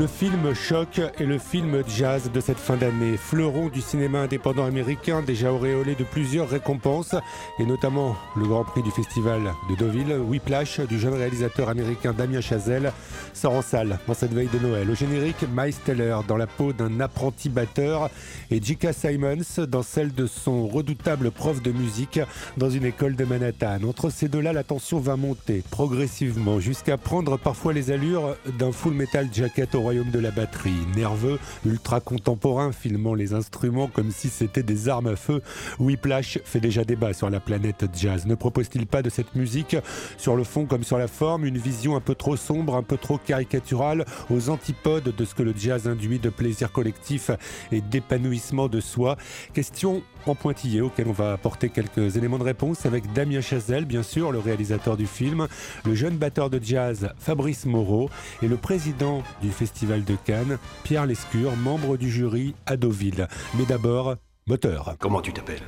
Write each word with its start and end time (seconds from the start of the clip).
Le 0.00 0.06
film 0.20 0.54
choc 0.54 1.00
et 1.18 1.24
le 1.24 1.38
film 1.38 1.82
jazz 1.88 2.30
de 2.30 2.40
cette 2.40 2.58
fin 2.58 2.76
d'année. 2.76 3.16
Fleuron 3.16 3.70
du 3.70 3.80
cinéma 3.80 4.18
indépendant 4.18 4.66
américain, 4.66 5.22
déjà 5.22 5.50
auréolé 5.50 5.94
de 5.94 6.04
plusieurs 6.04 6.46
récompenses, 6.46 7.14
et 7.58 7.64
notamment 7.64 8.14
le 8.36 8.44
Grand 8.46 8.64
Prix 8.64 8.82
du 8.82 8.90
Festival 8.90 9.40
de 9.70 9.76
Deauville, 9.76 10.18
Whiplash 10.18 10.80
du 10.80 10.98
jeune 10.98 11.14
réalisateur 11.14 11.70
américain 11.70 12.12
Damien 12.12 12.42
Chazelle, 12.42 12.92
sort 13.32 13.54
en 13.54 13.62
salle 13.62 13.98
en 14.08 14.12
cette 14.12 14.34
veille 14.34 14.50
de 14.52 14.58
Noël. 14.58 14.90
Au 14.90 14.94
générique, 14.94 15.42
Miles 15.56 15.74
Teller 15.86 16.18
dans 16.28 16.36
la 16.36 16.46
peau 16.46 16.74
d'un 16.74 17.00
apprenti 17.00 17.48
batteur 17.48 18.10
et 18.50 18.60
J.K. 18.62 18.88
Simons 18.92 19.64
dans 19.68 19.82
celle 19.82 20.12
de 20.12 20.26
son 20.26 20.68
redoutable 20.68 21.30
prof 21.30 21.62
de 21.62 21.72
musique 21.72 22.20
dans 22.58 22.68
une 22.68 22.84
école 22.84 23.16
de 23.16 23.24
Manhattan. 23.24 23.78
Entre 23.88 24.10
ces 24.10 24.28
deux-là, 24.28 24.52
la 24.52 24.64
tension 24.64 25.00
va 25.00 25.16
monter 25.16 25.64
progressivement 25.70 26.60
jusqu'à 26.60 26.98
prendre 26.98 27.38
parfois 27.38 27.72
les 27.72 27.90
allures 27.90 28.36
d'un 28.58 28.70
full 28.70 28.92
metal 28.92 29.26
jacket 29.32 29.70
royaume 29.72 30.09
de 30.10 30.18
la 30.18 30.30
batterie. 30.30 30.74
Nerveux, 30.96 31.38
ultra 31.64 32.00
contemporain, 32.00 32.72
filmant 32.72 33.14
les 33.14 33.32
instruments 33.32 33.88
comme 33.88 34.10
si 34.10 34.28
c'était 34.28 34.62
des 34.62 34.88
armes 34.88 35.08
à 35.08 35.16
feu, 35.16 35.42
Whiplash 35.78 36.38
fait 36.44 36.60
déjà 36.60 36.84
débat 36.84 37.12
sur 37.12 37.30
la 37.30 37.40
planète 37.40 37.84
jazz. 37.94 38.26
Ne 38.26 38.34
propose-t-il 38.34 38.86
pas 38.86 39.02
de 39.02 39.10
cette 39.10 39.34
musique, 39.34 39.76
sur 40.16 40.36
le 40.36 40.44
fond 40.44 40.66
comme 40.66 40.84
sur 40.84 40.98
la 40.98 41.08
forme, 41.08 41.44
une 41.44 41.58
vision 41.58 41.96
un 41.96 42.00
peu 42.00 42.14
trop 42.14 42.36
sombre, 42.36 42.76
un 42.76 42.82
peu 42.82 42.96
trop 42.96 43.18
caricaturale, 43.18 44.04
aux 44.30 44.50
antipodes 44.50 45.14
de 45.16 45.24
ce 45.24 45.34
que 45.34 45.42
le 45.42 45.54
jazz 45.56 45.88
induit 45.88 46.18
de 46.18 46.30
plaisir 46.30 46.72
collectif 46.72 47.30
et 47.72 47.80
d'épanouissement 47.80 48.68
de 48.68 48.80
soi? 48.80 49.16
Question 49.52 50.02
en 50.28 50.34
pointillé 50.34 50.80
auquel 50.80 51.08
on 51.08 51.12
va 51.12 51.32
apporter 51.32 51.68
quelques 51.68 52.16
éléments 52.16 52.38
de 52.38 52.44
réponse 52.44 52.86
avec 52.86 53.12
Damien 53.12 53.40
Chazelle, 53.40 53.84
bien 53.84 54.02
sûr, 54.02 54.32
le 54.32 54.38
réalisateur 54.38 54.96
du 54.96 55.06
film, 55.06 55.46
le 55.84 55.94
jeune 55.94 56.16
batteur 56.16 56.50
de 56.50 56.60
jazz 56.62 57.10
Fabrice 57.18 57.66
Moreau 57.66 58.10
et 58.42 58.48
le 58.48 58.56
président 58.56 59.22
du 59.42 59.50
Festival 59.50 60.04
de 60.04 60.16
Cannes, 60.24 60.58
Pierre 60.84 61.06
Lescure, 61.06 61.56
membre 61.56 61.96
du 61.96 62.10
jury 62.10 62.54
à 62.66 62.76
Deauville. 62.76 63.28
Mais 63.56 63.64
d'abord, 63.64 64.16
moteur. 64.46 64.96
Comment 64.98 65.20
tu 65.20 65.32
t'appelles? 65.32 65.62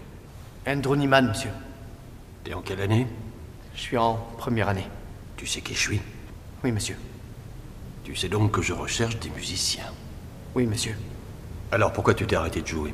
Andrew 0.66 0.96
Niman, 0.96 1.28
monsieur. 1.28 1.50
T'es 2.44 2.54
en 2.54 2.62
quelle 2.62 2.80
année? 2.80 3.06
Je 3.74 3.80
suis 3.80 3.96
en 3.96 4.14
première 4.38 4.68
année. 4.68 4.86
Tu 5.36 5.46
sais 5.46 5.60
qui 5.60 5.74
je 5.74 5.80
suis? 5.80 6.00
Oui, 6.62 6.72
monsieur. 6.72 6.96
Tu 8.04 8.14
sais 8.16 8.28
donc 8.28 8.52
que 8.52 8.62
je 8.62 8.72
recherche 8.72 9.18
des 9.18 9.30
musiciens? 9.30 9.86
Oui, 10.54 10.66
monsieur. 10.66 10.94
Alors 11.70 11.92
pourquoi 11.92 12.14
tu 12.14 12.26
t'es 12.26 12.36
arrêté 12.36 12.60
de 12.60 12.66
jouer? 12.66 12.92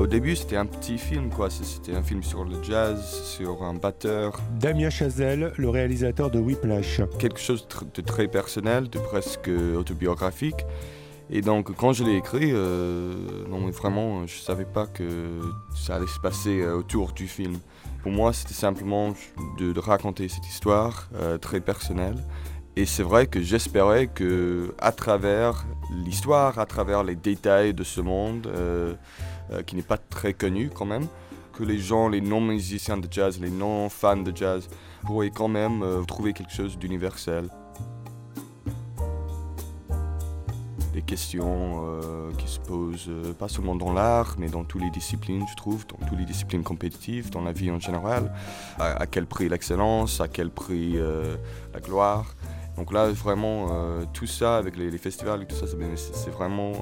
Au 0.00 0.06
début, 0.06 0.34
c'était 0.34 0.56
un 0.56 0.64
petit 0.64 0.96
film, 0.96 1.28
quoi. 1.28 1.50
C'était 1.50 1.94
un 1.94 2.02
film 2.02 2.22
sur 2.22 2.42
le 2.46 2.62
jazz, 2.62 3.22
sur 3.22 3.62
un 3.62 3.74
batteur. 3.74 4.40
Damien 4.58 4.88
Chazelle, 4.88 5.52
le 5.58 5.68
réalisateur 5.68 6.30
de 6.30 6.38
Whiplash. 6.38 7.02
Quelque 7.18 7.38
chose 7.38 7.68
de 7.94 8.00
très 8.00 8.26
personnel, 8.26 8.88
de 8.88 8.98
presque 8.98 9.50
autobiographique. 9.76 10.64
Et 11.28 11.42
donc, 11.42 11.76
quand 11.76 11.92
je 11.92 12.04
l'ai 12.04 12.16
écrit, 12.16 12.50
euh, 12.50 13.12
non, 13.50 13.68
vraiment, 13.68 14.26
je 14.26 14.38
savais 14.38 14.64
pas 14.64 14.86
que 14.86 15.38
ça 15.76 15.96
allait 15.96 16.06
se 16.06 16.18
passer 16.18 16.62
euh, 16.62 16.76
autour 16.76 17.12
du 17.12 17.28
film. 17.28 17.58
Pour 18.02 18.10
moi, 18.10 18.32
c'était 18.32 18.54
simplement 18.54 19.12
de, 19.58 19.78
raconter 19.78 20.28
cette 20.28 20.48
histoire 20.48 21.10
euh, 21.14 21.36
très 21.36 21.60
personnelle. 21.60 22.16
Et 22.74 22.86
c'est 22.86 23.02
vrai 23.02 23.26
que 23.26 23.42
j'espérais 23.42 24.06
que, 24.06 24.74
à 24.78 24.92
travers 24.92 25.66
l'histoire, 26.04 26.58
à 26.58 26.66
travers 26.66 27.04
les 27.04 27.16
détails 27.16 27.74
de 27.74 27.84
ce 27.84 28.00
monde, 28.00 28.46
euh, 28.46 28.94
qui 29.66 29.76
n'est 29.76 29.82
pas 29.82 29.98
très 29.98 30.32
connu 30.32 30.70
quand 30.72 30.86
même, 30.86 31.06
que 31.52 31.64
les 31.64 31.78
gens, 31.78 32.08
les 32.08 32.20
non-musiciens 32.20 32.96
de 32.96 33.08
jazz, 33.10 33.40
les 33.40 33.50
non-fans 33.50 34.16
de 34.16 34.34
jazz, 34.34 34.68
pourraient 35.04 35.30
quand 35.30 35.48
même 35.48 35.82
euh, 35.82 36.02
trouver 36.04 36.32
quelque 36.32 36.52
chose 36.52 36.78
d'universel. 36.78 37.48
Des 40.92 41.02
questions 41.02 41.84
euh, 41.84 42.32
qui 42.36 42.48
se 42.48 42.58
posent 42.58 43.10
pas 43.38 43.48
seulement 43.48 43.76
dans 43.76 43.92
l'art, 43.92 44.36
mais 44.38 44.48
dans 44.48 44.64
toutes 44.64 44.82
les 44.82 44.90
disciplines, 44.90 45.44
je 45.48 45.56
trouve, 45.56 45.86
dans 45.86 46.04
toutes 46.06 46.18
les 46.18 46.24
disciplines 46.24 46.64
compétitives, 46.64 47.30
dans 47.30 47.42
la 47.42 47.52
vie 47.52 47.70
en 47.70 47.78
général. 47.78 48.32
À, 48.78 49.06
quel 49.06 49.26
prix 49.26 49.48
l'excellence, 49.48 50.20
à 50.20 50.26
quel 50.26 50.50
prix 50.50 50.98
la 51.72 51.80
gloire. 51.80 52.34
Donc 52.76 52.92
là, 52.92 53.08
vraiment, 53.08 53.68
tout 54.12 54.26
ça 54.26 54.56
avec 54.56 54.76
les, 54.76 54.98
festivals 54.98 55.46
tout 55.46 55.54
ça, 55.54 55.66
c'est 55.66 56.30
vraiment 56.30 56.72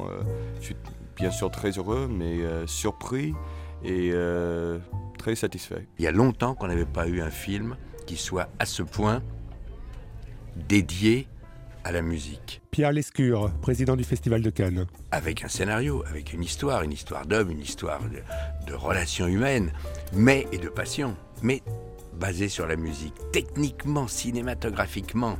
bien 1.19 1.31
sûr 1.31 1.51
très 1.51 1.73
heureux, 1.73 2.09
mais 2.11 2.41
euh, 2.41 2.67
surpris 2.67 3.35
et 3.85 4.11
euh, 4.13 4.79
très 5.19 5.35
satisfait. 5.35 5.87
Il 5.99 6.05
y 6.05 6.09
a 6.09 6.13
longtemps 6.13 6.55
qu'on 6.55 6.69
n'avait 6.69 6.87
pas 6.87 7.09
eu 7.09 7.21
un 7.21 7.31
film 7.31 7.77
qui 8.07 8.17
soit 8.17 8.49
à 8.59 8.65
ce 8.65 8.83
point 8.83 9.23
dédié 10.57 11.29
à 11.85 11.93
la 11.93 12.03
musique. 12.03 12.63
Pierre 12.71 12.93
Lescure, 12.93 13.51
président 13.61 13.97
du 13.97 14.05
Festival 14.05 14.43
de 14.43 14.51
Cannes. 14.51 14.87
Avec 15.11 15.45
un 15.45 15.49
scénario, 15.49 16.05
avec 16.09 16.33
une 16.33 16.43
histoire, 16.43 16.83
une 16.83 16.93
histoire 16.93 17.27
d'homme, 17.27 17.51
une 17.51 17.61
histoire 17.61 18.01
de, 18.03 18.71
de 18.71 18.75
relations 18.75 19.27
humaines, 19.27 19.73
mais 20.13 20.47
et 20.53 20.59
de 20.59 20.69
passion, 20.69 21.17
mais 21.43 21.63
basée 22.15 22.49
sur 22.49 22.67
la 22.67 22.77
musique, 22.77 23.15
techniquement, 23.33 24.07
cinématographiquement, 24.07 25.39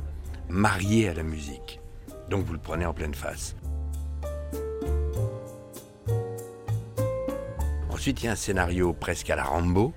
marié 0.49 1.09
à 1.09 1.13
la 1.13 1.23
musique. 1.23 1.79
Donc 2.29 2.45
vous 2.45 2.53
le 2.53 2.59
prenez 2.59 2.85
en 2.85 2.93
pleine 2.93 3.15
face. 3.15 3.55
Ensuite, 8.09 8.23
il 8.23 8.25
y 8.25 8.29
a 8.29 8.31
un 8.31 8.35
scénario 8.35 8.91
presque 8.91 9.29
à 9.29 9.35
la 9.35 9.43
Rambo. 9.43 9.93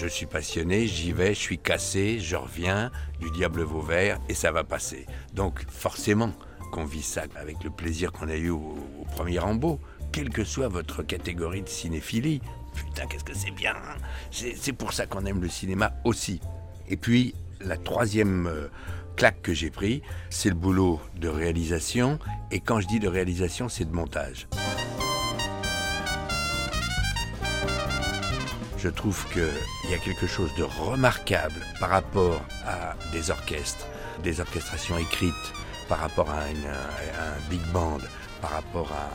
Je 0.00 0.08
suis 0.08 0.26
passionné, 0.26 0.88
j'y 0.88 1.12
vais, 1.12 1.32
je 1.32 1.38
suis 1.38 1.58
cassé, 1.58 2.18
je 2.18 2.34
reviens, 2.34 2.90
du 3.20 3.30
diable 3.30 3.62
Vauvert, 3.62 4.18
et 4.28 4.34
ça 4.34 4.50
va 4.50 4.64
passer. 4.64 5.06
Donc, 5.32 5.64
forcément, 5.68 6.32
qu'on 6.72 6.84
vit 6.84 7.04
ça 7.04 7.22
avec 7.36 7.62
le 7.62 7.70
plaisir 7.70 8.10
qu'on 8.10 8.28
a 8.28 8.34
eu 8.34 8.50
au, 8.50 8.74
premier 9.12 9.38
Rambo, 9.38 9.78
quelle 10.10 10.30
que 10.30 10.42
soit 10.42 10.66
votre 10.66 11.04
catégorie 11.04 11.62
de 11.62 11.68
cinéphilie. 11.68 12.40
Putain, 12.74 13.06
qu'est-ce 13.06 13.22
que 13.22 13.36
c'est 13.36 13.52
bien 13.52 13.76
hein. 13.76 13.96
C'est 14.32 14.72
pour 14.72 14.92
ça 14.92 15.06
qu'on 15.06 15.24
aime 15.24 15.40
le 15.40 15.48
cinéma 15.48 15.92
aussi. 16.02 16.40
Et 16.88 16.96
puis, 16.96 17.36
la 17.60 17.76
troisième 17.76 18.48
euh, 18.48 18.66
claque 19.14 19.40
que 19.40 19.54
j'ai 19.54 19.70
pris, 19.70 20.02
c'est 20.30 20.48
le 20.48 20.56
boulot 20.56 21.00
de 21.20 21.28
réalisation. 21.28 22.18
Et 22.50 22.58
quand 22.58 22.80
je 22.80 22.88
dis 22.88 22.98
de 22.98 23.06
réalisation, 23.06 23.68
c'est 23.68 23.84
de 23.84 23.94
montage. 23.94 24.48
Je 28.82 28.88
trouve 28.88 29.26
qu'il 29.32 29.90
y 29.90 29.94
a 29.94 29.98
quelque 29.98 30.26
chose 30.26 30.54
de 30.56 30.62
remarquable 30.62 31.60
par 31.78 31.90
rapport 31.90 32.40
à 32.66 32.94
des 33.12 33.30
orchestres, 33.30 33.86
des 34.22 34.40
orchestrations 34.40 34.96
écrites, 34.96 35.34
par 35.88 35.98
rapport 35.98 36.30
à, 36.30 36.40
un 36.40 37.50
big 37.50 37.60
band, 37.72 37.98
par 38.40 38.52
rapport 38.52 38.90
à 38.92 39.10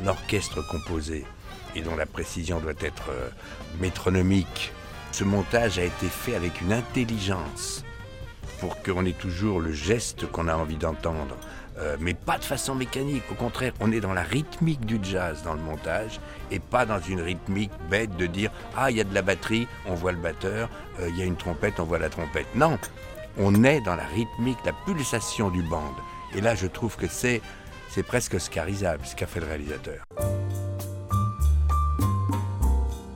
un 0.00 0.06
orchestre 0.06 0.62
composé 0.68 1.24
et 1.74 1.82
dont 1.82 1.96
la 1.96 2.06
précision 2.06 2.60
doit 2.60 2.72
être 2.80 3.10
euh, 3.10 3.28
métronomique. 3.80 4.72
Ce 5.12 5.24
montage 5.24 5.78
a 5.78 5.84
été 5.84 6.06
fait 6.06 6.36
avec 6.36 6.60
une 6.60 6.72
intelligence 6.72 7.84
pour 8.60 8.82
qu'on 8.82 9.06
ait 9.06 9.12
toujours 9.12 9.60
le 9.60 9.72
geste 9.72 10.30
qu'on 10.30 10.46
a 10.46 10.54
envie 10.54 10.76
d'entendre, 10.76 11.36
euh, 11.78 11.96
mais 11.98 12.14
pas 12.14 12.38
de 12.38 12.44
façon 12.44 12.74
mécanique. 12.74 13.22
Au 13.32 13.34
contraire, 13.34 13.72
on 13.80 13.90
est 13.90 14.00
dans 14.00 14.12
la 14.12 14.22
rythmique 14.22 14.84
du 14.84 14.98
jazz 15.02 15.42
dans 15.42 15.54
le 15.54 15.60
montage 15.60 16.20
et 16.50 16.58
pas 16.58 16.84
dans 16.84 17.00
une 17.00 17.22
rythmique 17.22 17.72
bête 17.90 18.14
de 18.16 18.26
dire 18.26 18.50
ah 18.76 18.90
il 18.90 18.98
y 18.98 19.00
a 19.00 19.04
de 19.04 19.14
la 19.14 19.22
batterie, 19.22 19.66
on 19.86 19.94
voit 19.94 20.12
le 20.12 20.18
batteur, 20.18 20.68
euh, 21.00 21.08
il 21.08 21.16
y 21.16 21.22
a 21.22 21.24
une 21.24 21.36
trompette, 21.36 21.80
on 21.80 21.84
voit 21.84 21.98
la 21.98 22.10
trompette. 22.10 22.46
Non, 22.54 22.78
on 23.38 23.64
est 23.64 23.80
dans 23.80 23.96
la 23.96 24.06
rythmique, 24.06 24.58
la 24.64 24.72
pulsation 24.84 25.50
du 25.50 25.62
band. 25.62 25.94
Et 26.34 26.40
là, 26.40 26.54
je 26.54 26.66
trouve 26.66 26.96
que 26.96 27.08
c'est 27.08 27.40
c'est 27.88 28.04
presque 28.04 28.38
scarisable 28.38 29.04
ce 29.04 29.16
qu'a 29.16 29.26
fait 29.26 29.40
le 29.40 29.46
réalisateur. 29.46 30.04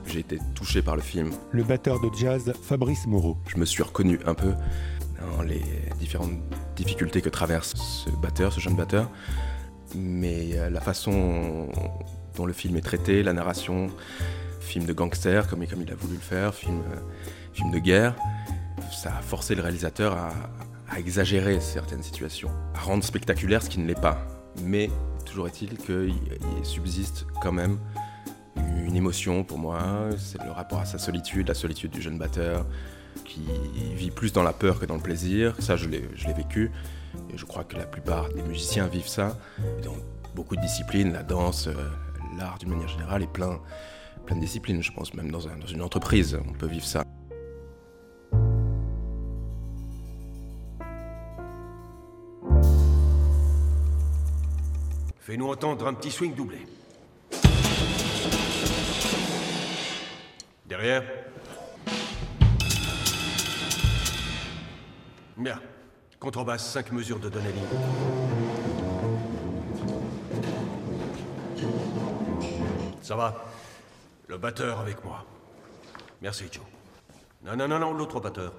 J'ai 0.07 0.19
été 0.19 0.39
touché 0.53 0.81
par 0.81 0.95
le 0.95 1.01
film. 1.01 1.31
Le 1.51 1.63
batteur 1.63 1.99
de 1.99 2.09
jazz 2.15 2.53
Fabrice 2.63 3.05
Moreau. 3.05 3.37
Je 3.47 3.57
me 3.57 3.65
suis 3.65 3.83
reconnu 3.83 4.19
un 4.25 4.33
peu 4.33 4.53
les 5.43 5.61
différentes 5.99 6.33
difficultés 6.75 7.21
que 7.21 7.29
traverse 7.29 7.73
ce 7.75 8.09
batteur, 8.21 8.53
ce 8.53 8.59
jeune 8.59 8.75
batteur. 8.75 9.09
Mais 9.95 10.57
euh, 10.57 10.69
la 10.69 10.81
façon 10.81 11.69
dont 12.35 12.45
le 12.45 12.53
film 12.53 12.75
est 12.77 12.81
traité, 12.81 13.23
la 13.23 13.33
narration, 13.33 13.89
film 14.59 14.85
de 14.85 14.93
gangster 14.93 15.47
comme, 15.47 15.63
il 15.63 15.91
a 15.91 15.95
voulu 15.95 16.15
le 16.15 16.19
faire, 16.19 16.53
film, 16.53 16.81
euh, 16.91 16.99
film 17.53 17.71
de 17.71 17.79
guerre, 17.79 18.15
ça 18.91 19.15
a 19.17 19.21
forcé 19.21 19.55
le 19.55 19.61
réalisateur 19.61 20.17
à, 20.17 20.31
exagérer 20.97 21.59
certaines 21.59 22.03
situations, 22.03 22.51
à 22.73 22.79
rendre 22.79 23.03
spectaculaire 23.03 23.61
ce 23.61 23.69
qui 23.69 23.79
ne 23.79 23.87
l'est 23.87 23.99
pas. 23.99 24.25
Mais 24.63 24.89
toujours 25.25 25.47
est-il 25.47 25.77
qu'il 25.77 26.13
subsiste 26.63 27.25
quand 27.41 27.51
même 27.51 27.79
une 28.85 28.95
émotion 28.95 29.43
pour 29.43 29.57
moi, 29.57 30.09
c'est 30.17 30.41
le 30.41 30.51
rapport 30.51 30.79
à 30.79 30.85
sa 30.85 30.97
solitude, 30.97 31.49
la 31.49 31.53
solitude 31.53 31.91
du 31.91 32.01
jeune 32.01 32.17
batteur, 32.17 32.65
qui 33.25 33.43
vit 33.95 34.11
plus 34.11 34.31
dans 34.31 34.43
la 34.43 34.53
peur 34.53 34.79
que 34.79 34.85
dans 34.85 34.95
le 34.95 35.01
plaisir. 35.01 35.55
Ça, 35.59 35.75
je 35.75 35.89
l'ai 35.89 36.33
vécu. 36.33 36.71
Et 37.33 37.37
je 37.37 37.45
crois 37.45 37.63
que 37.63 37.75
la 37.75 37.85
plupart 37.85 38.29
des 38.29 38.43
musiciens 38.43 38.87
vivent 38.87 39.07
ça. 39.07 39.37
Dans 39.83 39.95
beaucoup 40.35 40.55
de 40.55 40.61
disciplines, 40.61 41.13
la 41.13 41.23
danse, 41.23 41.67
euh, 41.67 41.73
l'art 42.37 42.57
d'une 42.59 42.69
manière 42.69 42.87
générale, 42.87 43.23
et 43.23 43.27
plein, 43.27 43.59
plein 44.25 44.35
de 44.35 44.41
disciplines, 44.41 44.81
je 44.81 44.91
pense, 44.91 45.13
même 45.13 45.31
dans, 45.31 45.47
un, 45.47 45.57
dans 45.57 45.67
une 45.67 45.81
entreprise, 45.81 46.37
on 46.47 46.53
peut 46.53 46.67
vivre 46.67 46.85
ça. 46.85 47.03
Fais-nous 55.19 55.47
entendre 55.47 55.87
un 55.87 55.93
petit 55.93 56.11
swing 56.11 56.35
doublé. 56.35 56.59
Derrière 60.67 61.03
Bien. 65.37 65.59
Contrebasse, 66.19 66.71
5 66.71 66.93
mesures 66.93 67.19
de 67.19 67.27
Donnelly. 67.27 67.59
Ça 73.01 73.15
va 73.15 73.45
Le 74.27 74.37
batteur 74.37 74.79
avec 74.79 75.03
moi. 75.03 75.25
Merci, 76.21 76.45
Joe. 76.51 76.63
Non, 77.43 77.55
non, 77.57 77.67
non, 77.67 77.79
non, 77.79 77.93
l'autre 77.93 78.21
batteur. 78.21 78.53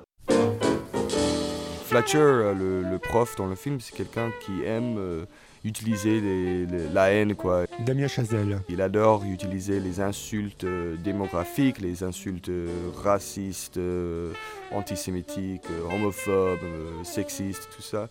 Fletcher, 1.87 2.19
euh, 2.19 2.83
le, 2.83 2.99
prof 2.99 3.37
dans 3.37 3.47
le 3.47 3.55
film, 3.55 3.81
c'est 3.81 3.97
quelqu'un 3.97 4.31
qui 4.45 4.63
aime 4.65 4.99
euh, 4.99 5.25
utiliser 5.67 6.21
les- 6.21 6.67
les- 6.67 6.89
la 6.93 7.11
haine, 7.11 7.35
quoi. 7.35 7.65
Damien 7.85 8.07
Chazelle. 8.09 8.61
Il 8.69 8.81
adore 8.81 9.25
utiliser 9.25 9.81
les 9.81 10.01
insultes 10.01 10.65
euh, 10.65 10.97
démographiques, 11.03 11.81
les 11.81 12.03
insultes 12.03 12.49
euh, 12.49 12.69
racistes, 13.03 13.77
euh, 13.79 14.33
antisémitiques, 14.73 15.63
homophobes, 15.93 16.59
sexistes, 17.03 17.69
tout 17.75 17.83
ça. 17.83 18.09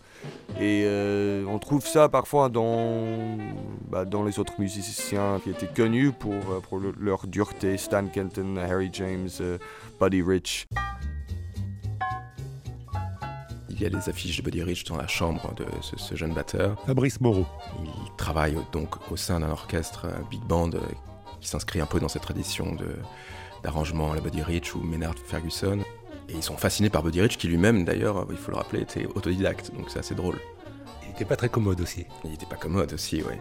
Et 0.60 0.86
on 1.48 1.58
trouve 1.58 1.86
ça 1.86 2.08
parfois 2.08 2.48
dans, 2.48 3.38
bah, 3.90 4.04
dans 4.04 4.24
les 4.24 4.38
autres 4.38 4.54
musiciens 4.58 5.40
qui 5.42 5.50
étaient 5.50 5.66
connus 5.66 6.12
pour, 6.12 6.34
pour 6.68 6.78
le- 6.78 6.94
leur 6.98 7.26
dureté, 7.26 7.76
Stan 7.76 8.06
Kenton, 8.06 8.56
Harry 8.56 8.90
James, 8.92 9.28
Buddy 10.00 10.22
Rich. 10.22 10.66
Il 13.78 13.82
y 13.82 13.86
a 13.86 13.90
des 13.90 14.08
affiches 14.08 14.38
de 14.38 14.42
Buddy 14.42 14.62
Rich 14.62 14.84
dans 14.84 14.96
la 14.96 15.06
chambre 15.06 15.52
de 15.54 15.66
ce, 15.82 15.98
ce 15.98 16.14
jeune 16.14 16.32
batteur. 16.32 16.80
Fabrice 16.86 17.20
Moreau. 17.20 17.44
Il 17.84 18.16
travaille 18.16 18.56
donc 18.72 19.10
au 19.12 19.16
sein 19.16 19.40
d'un 19.40 19.50
orchestre 19.50 20.06
un 20.06 20.22
big 20.30 20.40
band 20.40 20.70
euh, 20.72 20.80
qui 21.42 21.48
s'inscrit 21.48 21.80
un 21.82 21.86
peu 21.86 22.00
dans 22.00 22.08
cette 22.08 22.22
tradition 22.22 22.74
d'arrangement 23.62 24.12
à 24.12 24.14
la 24.14 24.22
Buddy 24.22 24.42
Rich 24.42 24.74
ou 24.74 24.80
Maynard 24.80 25.14
Ferguson. 25.26 25.80
Et 26.30 26.32
ils 26.34 26.42
sont 26.42 26.56
fascinés 26.56 26.88
par 26.88 27.02
Buddy 27.02 27.20
Rich, 27.20 27.36
qui 27.36 27.48
lui-même, 27.48 27.84
d'ailleurs, 27.84 28.26
il 28.30 28.36
faut 28.38 28.50
le 28.50 28.56
rappeler, 28.56 28.80
était 28.80 29.04
autodidacte, 29.06 29.70
donc 29.76 29.90
c'est 29.90 29.98
assez 29.98 30.14
drôle. 30.14 30.36
Il 31.02 31.08
n'était 31.10 31.26
pas 31.26 31.36
très 31.36 31.50
commode 31.50 31.80
aussi. 31.82 32.06
Il 32.24 32.30
n'était 32.30 32.46
pas 32.46 32.56
commode 32.56 32.92
aussi, 32.94 33.22
oui. 33.28 33.34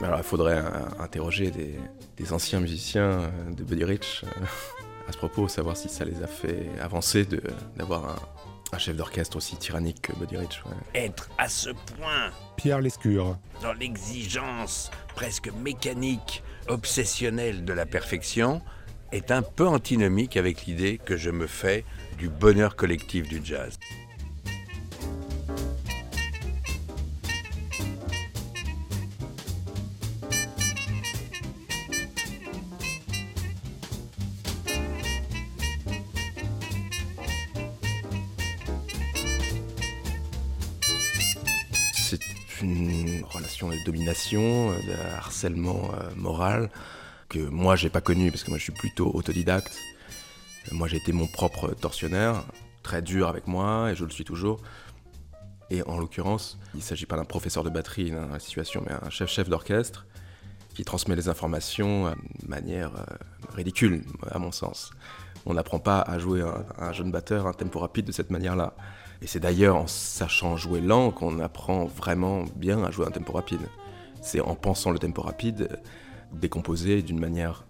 Mais 0.00 0.06
Alors 0.06 0.18
il 0.20 0.24
faudrait 0.24 0.62
interroger 1.00 1.50
des, 1.50 1.74
des 2.16 2.32
anciens 2.32 2.60
musiciens 2.60 3.02
euh, 3.02 3.30
de 3.50 3.64
Buddy 3.64 3.84
Rich 3.84 4.24
euh, 4.24 4.44
à 5.08 5.12
ce 5.12 5.18
propos, 5.18 5.48
savoir 5.48 5.76
si 5.76 5.88
ça 5.88 6.04
les 6.06 6.22
a 6.22 6.26
fait 6.28 6.68
avancer 6.80 7.24
de- 7.26 7.42
d'avoir 7.76 8.04
un, 8.06 8.16
un 8.72 8.78
chef 8.78 8.96
d'orchestre 8.96 9.36
aussi 9.36 9.56
tyrannique 9.56 10.02
que 10.02 10.12
Buddy 10.12 10.36
Rich. 10.36 10.62
ouais. 10.66 11.02
Être 11.02 11.28
à 11.38 11.48
ce 11.48 11.70
point 11.70 12.30
Pierre 12.56 12.80
Lescure. 12.80 13.36
dans 13.62 13.72
l'exigence 13.72 14.90
presque 15.14 15.50
mécanique, 15.62 16.42
obsessionnelle 16.68 17.64
de 17.64 17.72
la 17.72 17.86
perfection 17.86 18.62
est 19.12 19.30
un 19.30 19.42
peu 19.42 19.66
antinomique 19.66 20.36
avec 20.36 20.66
l'idée 20.66 21.00
que 21.04 21.16
je 21.16 21.30
me 21.30 21.46
fais 21.46 21.84
du 22.18 22.28
bonheur 22.28 22.76
collectif 22.76 23.28
du 23.28 23.40
jazz. 23.44 23.78
Euh, 44.08 44.78
de 44.86 45.16
harcèlement 45.16 45.90
euh, 45.94 46.10
moral 46.16 46.70
que 47.28 47.38
moi 47.38 47.76
j'ai 47.76 47.90
pas 47.90 48.00
connu 48.00 48.30
parce 48.30 48.44
que 48.44 48.50
moi 48.50 48.58
je 48.58 48.64
suis 48.64 48.72
plutôt 48.72 49.10
autodidacte. 49.14 49.78
Moi 50.72 50.88
j'ai 50.88 50.96
été 50.96 51.12
mon 51.12 51.26
propre 51.26 51.74
tortionnaire, 51.74 52.44
très 52.82 53.02
dur 53.02 53.28
avec 53.28 53.46
moi 53.46 53.90
et 53.90 53.94
je 53.94 54.04
le 54.04 54.10
suis 54.10 54.24
toujours. 54.24 54.60
Et 55.70 55.82
en 55.84 55.98
l'occurrence, 55.98 56.58
il 56.74 56.78
ne 56.78 56.82
s'agit 56.82 57.06
pas 57.06 57.16
d'un 57.16 57.24
professeur 57.24 57.62
de 57.62 57.70
batterie 57.70 58.10
dans 58.10 58.26
la 58.26 58.40
situation, 58.40 58.82
mais 58.84 58.92
un 58.92 59.10
chef-chef 59.10 59.48
d'orchestre 59.48 60.06
qui 60.74 60.84
transmet 60.84 61.14
les 61.14 61.28
informations 61.28 62.08
euh, 62.08 62.14
de 62.42 62.48
manière 62.48 62.92
ridicule, 63.54 64.02
à 64.30 64.38
mon 64.38 64.50
sens. 64.50 64.90
On 65.46 65.54
n'apprend 65.54 65.78
pas 65.78 66.00
à 66.00 66.18
jouer 66.18 66.42
un, 66.42 66.64
un 66.78 66.92
jeune 66.92 67.10
batteur 67.12 67.46
un 67.46 67.52
tempo 67.52 67.78
rapide 67.78 68.06
de 68.06 68.12
cette 68.12 68.30
manière-là. 68.30 68.74
Et 69.22 69.26
c'est 69.26 69.40
d'ailleurs 69.40 69.76
en 69.76 69.86
sachant 69.86 70.56
jouer 70.56 70.80
lent 70.80 71.10
qu'on 71.10 71.38
apprend 71.40 71.84
vraiment 71.84 72.44
bien 72.56 72.82
à 72.82 72.90
jouer 72.90 73.06
un 73.06 73.10
tempo 73.10 73.32
rapide. 73.32 73.60
C'est 74.20 74.40
en 74.40 74.54
pensant 74.54 74.90
le 74.90 74.98
tempo 74.98 75.22
rapide 75.22 75.80
décomposé 76.32 77.02
d'une 77.02 77.18
manière 77.18 77.64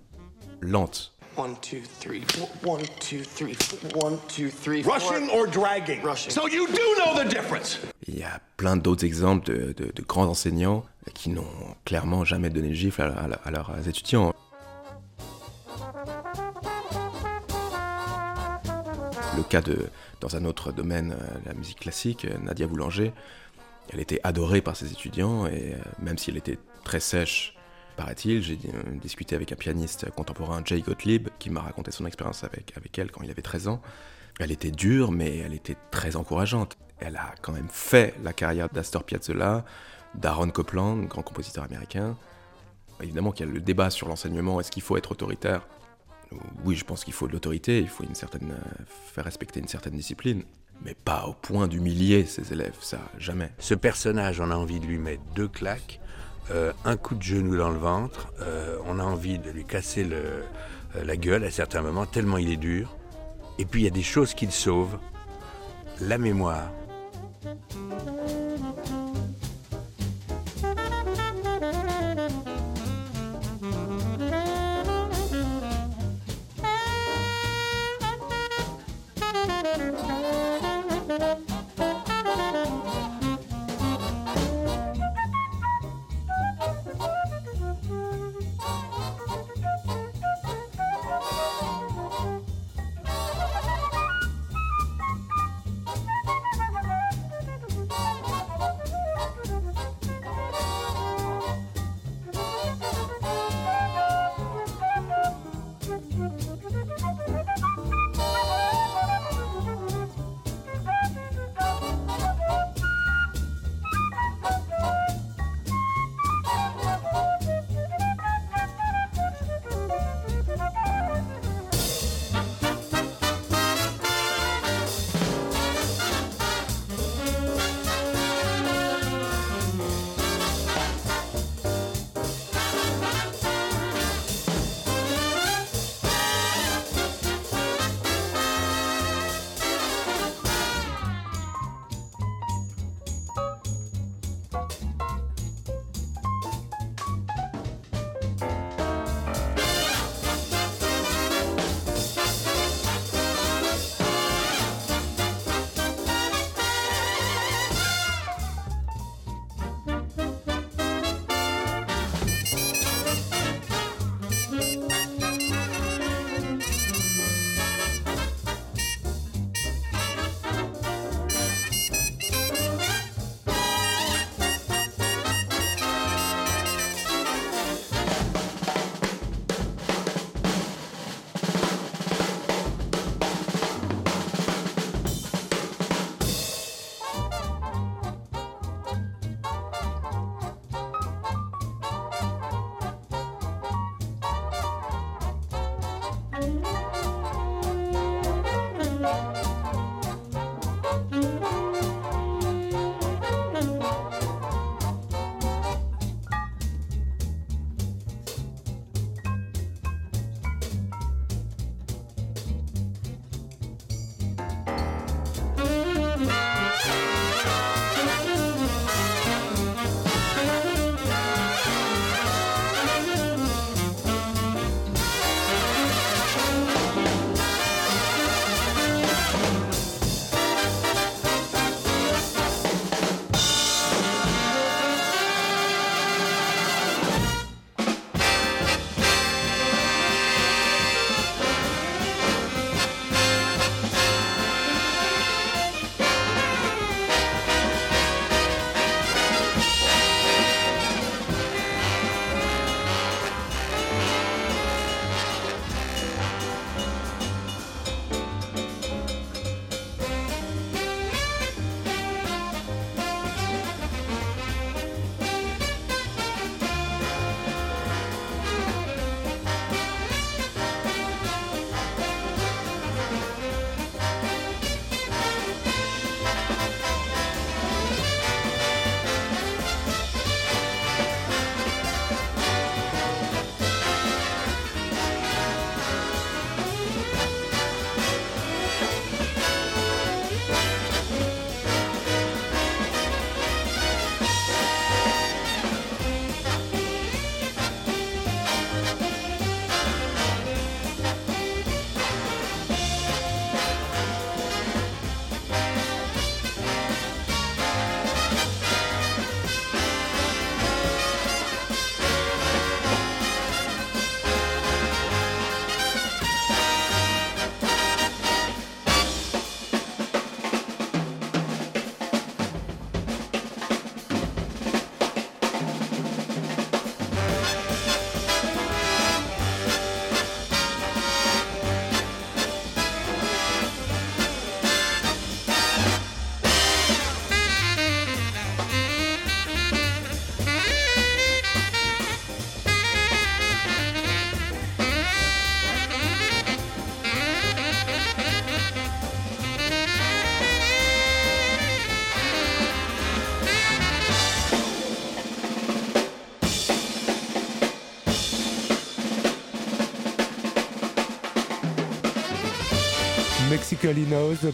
lente. 0.60 1.14
One, 1.36 1.54
two, 1.62 1.78
three, 2.00 2.22
four. 2.26 2.48
One, 2.66 2.82
two, 2.98 3.22
three, 3.22 3.54
four. 3.54 4.04
One, 4.04 4.18
two, 4.28 4.50
three, 4.50 4.82
four. 4.82 4.94
Rushing 4.94 5.30
or 5.30 5.46
dragging? 5.46 6.02
Rushing. 6.02 6.30
So 6.32 6.48
you 6.48 6.66
do 6.66 6.82
know 6.98 7.22
the 7.24 7.28
difference. 7.28 7.78
Il 8.08 8.18
y 8.18 8.22
a 8.24 8.40
plein 8.56 8.76
d'autres 8.76 9.04
exemples 9.04 9.46
de, 9.46 9.72
de- 9.72 9.92
de 9.94 10.02
grands 10.02 10.26
enseignants 10.26 10.84
qui 11.14 11.30
n'ont 11.30 11.46
clairement 11.84 12.24
jamais 12.24 12.50
donné 12.50 12.68
le 12.68 12.74
gifle 12.74 13.02
à, 13.02 13.06
à- 13.06 13.32
à 13.46 13.50
leurs 13.52 13.88
étudiants. 13.88 14.34
Le 19.36 19.42
cas 19.44 19.60
de, 19.62 19.88
dans 20.20 20.36
un 20.36 20.44
autre 20.44 20.72
domaine, 20.72 21.12
euh, 21.18 21.38
la 21.46 21.54
musique 21.54 21.80
classique, 21.80 22.24
euh, 22.24 22.36
Nadia 22.42 22.66
Boulanger, 22.66 23.12
elle 23.92 24.00
était 24.00 24.20
adorée 24.22 24.60
par 24.60 24.76
ses 24.76 24.92
étudiants 24.92 25.46
et 25.46 25.74
euh, 25.74 25.78
même 26.00 26.16
si 26.16 26.30
elle 26.30 26.36
était 26.36 26.58
très 26.84 27.00
sèche, 27.00 27.54
paraît-il, 27.96 28.42
j'ai 28.42 28.54
euh, 28.54 28.98
discuté 29.00 29.34
avec 29.34 29.52
un 29.52 29.56
pianiste 29.56 30.10
contemporain, 30.10 30.62
Jay 30.64 30.80
Gottlieb, 30.80 31.28
qui 31.38 31.50
m'a 31.50 31.60
raconté 31.60 31.90
son 31.90 32.06
expérience 32.06 32.44
avec, 32.44 32.72
avec 32.76 32.98
elle 32.98 33.10
quand 33.10 33.22
il 33.22 33.30
avait 33.30 33.42
13 33.42 33.68
ans. 33.68 33.82
Elle 34.38 34.52
était 34.52 34.70
dure, 34.70 35.12
mais 35.12 35.38
elle 35.38 35.54
était 35.54 35.76
très 35.90 36.16
encourageante. 36.16 36.76
Elle 36.98 37.16
a 37.16 37.34
quand 37.42 37.52
même 37.52 37.68
fait 37.68 38.14
la 38.22 38.32
carrière 38.32 38.68
d'Astor 38.68 39.04
Piazzolla, 39.04 39.64
d'Aaron 40.14 40.50
Copland, 40.50 41.04
grand 41.06 41.22
compositeur 41.22 41.64
américain. 41.64 42.16
Évidemment 43.02 43.32
qu'il 43.32 43.46
y 43.46 43.48
a 43.48 43.52
le 43.52 43.60
débat 43.60 43.90
sur 43.90 44.08
l'enseignement, 44.08 44.60
est-ce 44.60 44.70
qu'il 44.70 44.82
faut 44.82 44.96
être 44.96 45.12
autoritaire? 45.12 45.66
Oui, 46.64 46.76
je 46.76 46.84
pense 46.84 47.04
qu'il 47.04 47.12
faut 47.12 47.26
de 47.26 47.32
l'autorité, 47.32 47.80
il 47.80 47.88
faut 47.88 48.04
euh, 48.04 48.56
faire 48.86 49.24
respecter 49.24 49.58
une 49.58 49.68
certaine 49.68 49.94
discipline, 49.94 50.44
mais 50.84 50.94
pas 50.94 51.26
au 51.26 51.32
point 51.32 51.68
d'humilier 51.68 52.24
ses 52.24 52.52
élèves, 52.52 52.76
ça, 52.80 52.98
jamais. 53.18 53.50
Ce 53.58 53.74
personnage, 53.74 54.40
on 54.40 54.50
a 54.50 54.56
envie 54.56 54.80
de 54.80 54.86
lui 54.86 54.98
mettre 54.98 55.22
deux 55.34 55.48
claques, 55.48 56.00
euh, 56.50 56.72
un 56.84 56.96
coup 56.96 57.14
de 57.14 57.22
genou 57.22 57.56
dans 57.56 57.70
le 57.70 57.78
ventre, 57.78 58.32
euh, 58.40 58.76
on 58.86 58.98
a 58.98 59.04
envie 59.04 59.38
de 59.38 59.50
lui 59.50 59.64
casser 59.64 60.06
euh, 60.10 60.42
la 61.04 61.16
gueule 61.16 61.44
à 61.44 61.50
certains 61.50 61.82
moments, 61.82 62.06
tellement 62.06 62.38
il 62.38 62.50
est 62.50 62.56
dur. 62.56 62.96
Et 63.58 63.64
puis 63.64 63.82
il 63.82 63.84
y 63.84 63.88
a 63.88 63.92
des 63.92 64.02
choses 64.02 64.34
qu'il 64.34 64.50
sauve, 64.50 64.98
la 66.00 66.18
mémoire. 66.18 66.70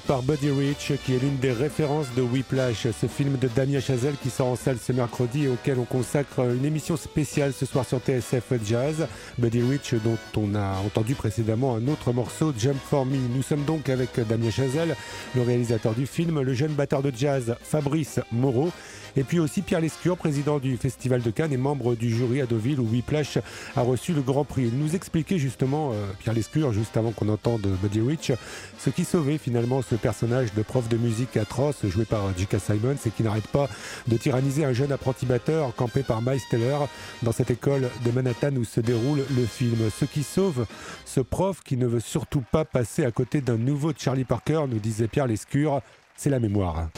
Par 0.06 0.22
Buddy 0.22 0.50
Rich, 0.50 0.92
qui 1.04 1.14
est 1.14 1.18
l'une 1.18 1.36
des 1.36 1.52
références 1.52 2.06
de 2.16 2.22
Whiplash, 2.22 2.86
ce 2.90 3.06
film 3.06 3.36
de 3.36 3.48
Damien 3.54 3.80
Chazelle 3.80 4.14
qui 4.22 4.30
sort 4.30 4.46
en 4.46 4.56
salle 4.56 4.78
ce 4.78 4.92
mercredi 4.92 5.44
et 5.44 5.48
auquel 5.48 5.78
on 5.78 5.84
consacre 5.84 6.40
une 6.40 6.64
émission 6.64 6.96
spéciale 6.96 7.52
ce 7.52 7.66
soir 7.66 7.84
sur 7.84 7.98
TSF 7.98 8.54
Jazz. 8.64 9.06
Buddy 9.36 9.60
Rich, 9.60 9.94
dont 10.02 10.16
on 10.38 10.54
a 10.54 10.78
entendu 10.78 11.14
précédemment 11.14 11.76
un 11.76 11.86
autre 11.88 12.14
morceau, 12.14 12.54
Jump 12.56 12.78
for 12.82 13.04
Me. 13.04 13.18
Nous 13.34 13.42
sommes 13.42 13.64
donc 13.64 13.90
avec 13.90 14.18
Damien 14.26 14.50
Chazelle, 14.50 14.96
le 15.34 15.42
réalisateur 15.42 15.92
du 15.92 16.06
film, 16.06 16.40
le 16.40 16.54
jeune 16.54 16.72
batteur 16.72 17.02
de 17.02 17.12
jazz 17.14 17.56
Fabrice 17.60 18.20
Moreau 18.32 18.70
et 19.16 19.24
puis 19.24 19.38
aussi 19.38 19.62
Pierre 19.62 19.80
Lescure, 19.80 20.16
président 20.16 20.58
du 20.58 20.76
Festival 20.76 21.22
de 21.22 21.30
Cannes 21.30 21.52
et 21.52 21.56
membre 21.56 21.94
du 21.94 22.14
jury 22.14 22.42
à 22.42 22.46
Deauville 22.46 22.80
où 22.80 22.86
Whiplash 22.86 23.38
a 23.74 23.80
reçu 23.80 24.12
le 24.12 24.20
Grand 24.20 24.44
Prix. 24.44 24.64
Il 24.72 24.78
nous 24.78 24.94
expliquait 24.94 25.38
justement, 25.38 25.92
euh, 25.92 26.06
Pierre 26.18 26.34
Lescure, 26.34 26.72
juste 26.72 26.96
avant 26.96 27.12
qu'on 27.12 27.30
entende 27.30 27.66
Buddy 27.82 28.02
Rich, 28.02 28.32
ce 28.78 28.90
qui 28.90 29.04
finalement 29.36 29.82
ce 29.82 29.96
personnage 29.96 30.54
de 30.54 30.62
prof 30.62 30.88
de 30.88 30.96
musique 30.96 31.36
atroce 31.36 31.84
joué 31.86 32.04
par 32.04 32.22
J.K. 32.36 32.58
Simons 32.58 32.96
et 33.04 33.10
qui 33.10 33.22
n'arrête 33.22 33.48
pas 33.48 33.68
de 34.06 34.16
tyranniser 34.16 34.64
un 34.64 34.72
jeune 34.72 34.92
apprenti 34.92 35.26
batteur 35.26 35.74
campé 35.74 36.02
par 36.02 36.22
Miles 36.22 36.40
Teller 36.48 36.78
dans 37.22 37.32
cette 37.32 37.50
école 37.50 37.90
de 38.04 38.10
Manhattan 38.12 38.54
où 38.56 38.64
se 38.64 38.80
déroule 38.80 39.24
le 39.36 39.44
film. 39.44 39.90
Ce 39.90 40.04
qui 40.04 40.22
sauve 40.22 40.66
ce 41.04 41.20
prof 41.20 41.60
qui 41.64 41.76
ne 41.76 41.86
veut 41.86 42.00
surtout 42.00 42.44
pas 42.52 42.64
passer 42.64 43.04
à 43.04 43.10
côté 43.10 43.40
d'un 43.40 43.58
nouveau 43.58 43.92
Charlie 43.96 44.24
Parker, 44.24 44.62
nous 44.68 44.78
disait 44.78 45.08
Pierre 45.08 45.26
Lescure, 45.26 45.80
c'est 46.16 46.30
la 46.30 46.38
mémoire. 46.38 46.88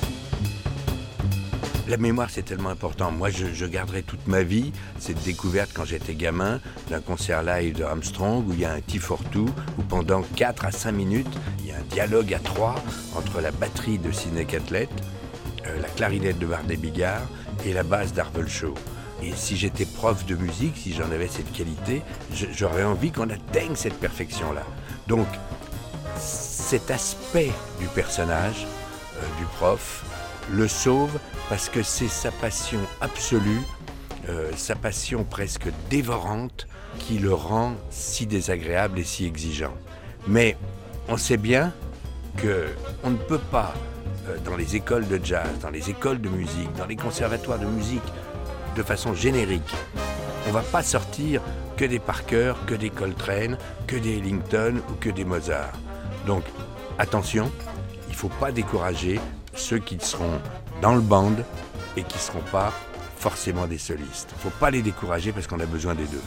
La 1.89 1.97
mémoire, 1.97 2.29
c'est 2.29 2.43
tellement 2.43 2.69
important. 2.69 3.11
Moi, 3.11 3.31
je, 3.31 3.65
garderai 3.65 4.03
toute 4.03 4.27
ma 4.27 4.43
vie 4.43 4.73
cette 4.99 5.23
découverte 5.23 5.71
quand 5.73 5.87
j'étais 5.87 6.15
gamin 6.15 6.61
d'un 6.91 7.01
concert 7.01 7.43
live 7.43 7.77
de 7.77 7.83
Armstrong 7.83 8.47
où 8.47 8.53
il 8.53 8.61
y 8.61 8.67
a 8.67 8.73
un 8.73 8.81
T42 8.81 9.39
où 9.39 9.83
pendant 9.89 10.21
4 10.37 10.67
à 10.67 10.71
5 10.71 10.93
minutes, 10.93 11.35
il 11.61 11.69
y 11.69 11.73
a 11.73 11.77
un 11.77 11.85
dialogue 11.91 12.35
à 12.35 12.41
trois 12.41 12.75
entre 13.17 13.41
la 13.41 13.53
batterie 13.53 13.97
de 13.97 14.13
Sidney 14.13 14.45
Catlett, 14.45 14.91
euh, 15.67 15.81
la 15.81 15.89
clarinette 15.89 16.39
de 16.39 16.45
Bardet 16.45 16.77
Bigard 16.77 17.23
et 17.65 17.73
la 17.73 17.85
basse 17.85 18.13
d'Arvel 18.13 18.49
Shaw. 18.49 18.75
Et 19.23 19.33
si 19.35 19.57
j'étais 19.57 19.87
prof 19.87 20.27
de 20.27 20.35
musique, 20.35 20.77
si 20.77 20.93
j'en 20.93 21.11
avais 21.11 21.29
cette 21.29 21.51
qualité, 21.53 22.03
j'aurais 22.53 22.85
envie 22.85 23.13
qu'on 23.13 23.31
atteigne 23.31 23.77
cette 23.77 23.99
perfection-là. 23.99 24.65
Donc, 25.07 25.27
cet 26.19 26.91
aspect 26.91 27.51
du 27.81 27.87
personnage, 27.87 28.67
euh, 29.17 29.23
du 29.39 29.47
prof, 29.57 30.05
le 30.53 30.69
sauve 30.69 31.19
parce 31.49 31.69
que 31.69 31.83
c'est 31.83 32.09
sa 32.09 32.31
passion 32.31 32.81
absolue, 33.01 33.61
euh, 34.29 34.51
sa 34.57 34.75
passion 34.75 35.25
presque 35.25 35.69
dévorante 35.91 36.67
qui 36.99 37.19
le 37.19 37.33
rend 37.33 37.75
si 37.91 38.27
désagréable 38.27 38.99
et 38.99 39.05
si 39.05 39.27
exigeant. 39.27 39.75
Mais 40.27 40.57
on 41.09 41.17
sait 41.17 41.37
bien 41.37 41.73
que 42.37 42.67
on 43.03 43.11
ne 43.11 43.17
peut 43.17 43.39
pas 43.39 43.75
euh, 44.29 44.37
dans 44.45 44.57
les 44.57 44.77
écoles 44.77 45.07
de 45.07 45.21
jazz, 45.23 45.49
dans 45.63 45.71
les 45.71 45.91
écoles 45.91 46.21
de 46.21 46.29
musique, 46.29 46.73
dans 46.77 46.87
les 46.87 46.97
conservatoires 46.97 47.59
de 47.59 47.67
musique 47.67 48.03
de 48.77 48.83
façon 48.83 49.15
générique. 49.15 49.75
On 50.49 50.53
va 50.53 50.63
pas 50.63 50.83
sortir 50.83 51.43
que 51.77 51.85
des 51.85 51.99
Parker, 51.99 52.55
que 52.67 52.75
des 52.75 52.91
Coltrane, 52.91 53.59
que 53.87 53.97
des 53.97 54.19
Ellington 54.19 54.81
ou 54.91 54.95
que 54.95 55.11
des 55.11 55.25
Mozart. 55.25 55.73
Donc 56.27 56.45
attention, 56.99 57.51
il 58.09 58.15
faut 58.15 58.31
pas 58.41 58.51
décourager 58.51 59.21
ceux 59.55 59.79
qui 59.79 59.99
seront 60.01 60.41
dans 60.83 60.95
le 60.95 61.01
band 61.01 61.33
et 61.97 62.03
qui 62.03 62.17
ne 62.17 62.23
seront 62.23 62.45
pas 62.53 62.73
forcément 63.17 63.67
des 63.67 63.79
solistes. 63.79 64.31
Il 64.33 64.37
ne 64.37 64.51
faut 64.51 64.59
pas 64.59 64.71
les 64.71 64.83
décourager 64.83 65.33
parce 65.33 65.47
qu'on 65.47 65.61
a 65.61 65.67
besoin 65.67 65.95
des 65.95 66.07
deux. 66.07 66.23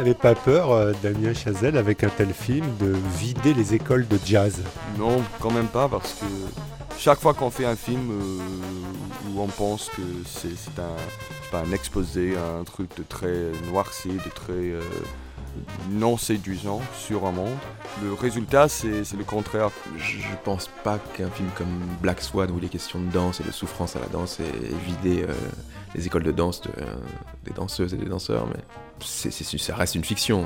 N'avez 0.00 0.14
pas 0.14 0.34
peur, 0.34 0.70
euh, 0.72 0.92
Damien 1.02 1.34
Chazelle, 1.34 1.76
avec 1.76 2.04
un 2.04 2.08
tel 2.08 2.32
film, 2.32 2.64
de 2.78 2.96
vider 3.18 3.52
les 3.52 3.74
écoles 3.74 4.08
de 4.08 4.18
jazz? 4.24 4.62
Non, 4.98 5.22
quand 5.40 5.50
même 5.50 5.66
pas, 5.66 5.88
parce 5.88 6.14
que 6.14 6.24
chaque 6.98 7.20
fois 7.20 7.34
qu'on 7.34 7.50
fait 7.50 7.66
un 7.66 7.76
film 7.76 8.10
euh, 8.10 9.34
où 9.34 9.42
on 9.42 9.46
pense 9.46 9.90
que 9.90 10.02
c'est 10.24 10.80
un, 10.80 11.58
un 11.58 11.72
exposé, 11.72 12.34
un 12.34 12.64
truc 12.64 12.88
de 12.96 13.02
très 13.02 13.50
noirci, 13.70 14.08
de 14.08 14.30
très 14.34 14.52
euh, 14.52 14.80
non 15.90 16.16
séduisant 16.16 16.80
sur 16.98 17.26
un 17.26 17.32
monde, 17.32 17.56
le 18.02 18.12
résultat 18.14 18.68
c'est 18.68 19.12
le 19.16 19.24
contraire. 19.24 19.70
Je, 19.96 20.18
pense 20.44 20.70
pas 20.84 20.98
qu'un 21.14 21.30
film 21.30 21.48
comme 21.56 21.80
Black 22.00 22.22
Swan 22.22 22.50
où 22.50 22.58
il 22.58 22.64
est 22.64 22.68
question 22.68 23.00
de 23.00 23.10
danse 23.10 23.40
et 23.40 23.44
de 23.44 23.50
souffrance 23.50 23.96
à 23.96 24.00
la 24.00 24.06
danse 24.06 24.40
ait 24.40 24.74
vidé 24.86 25.26
les 25.94 26.06
écoles 26.06 26.22
de 26.22 26.32
danse 26.32 26.62
des 27.44 27.52
danseuses 27.52 27.94
et 27.94 27.96
des 27.96 28.06
danseurs, 28.06 28.46
mais 28.46 28.62
ça 29.00 29.76
reste 29.76 29.94
une 29.94 30.04
fiction. 30.04 30.44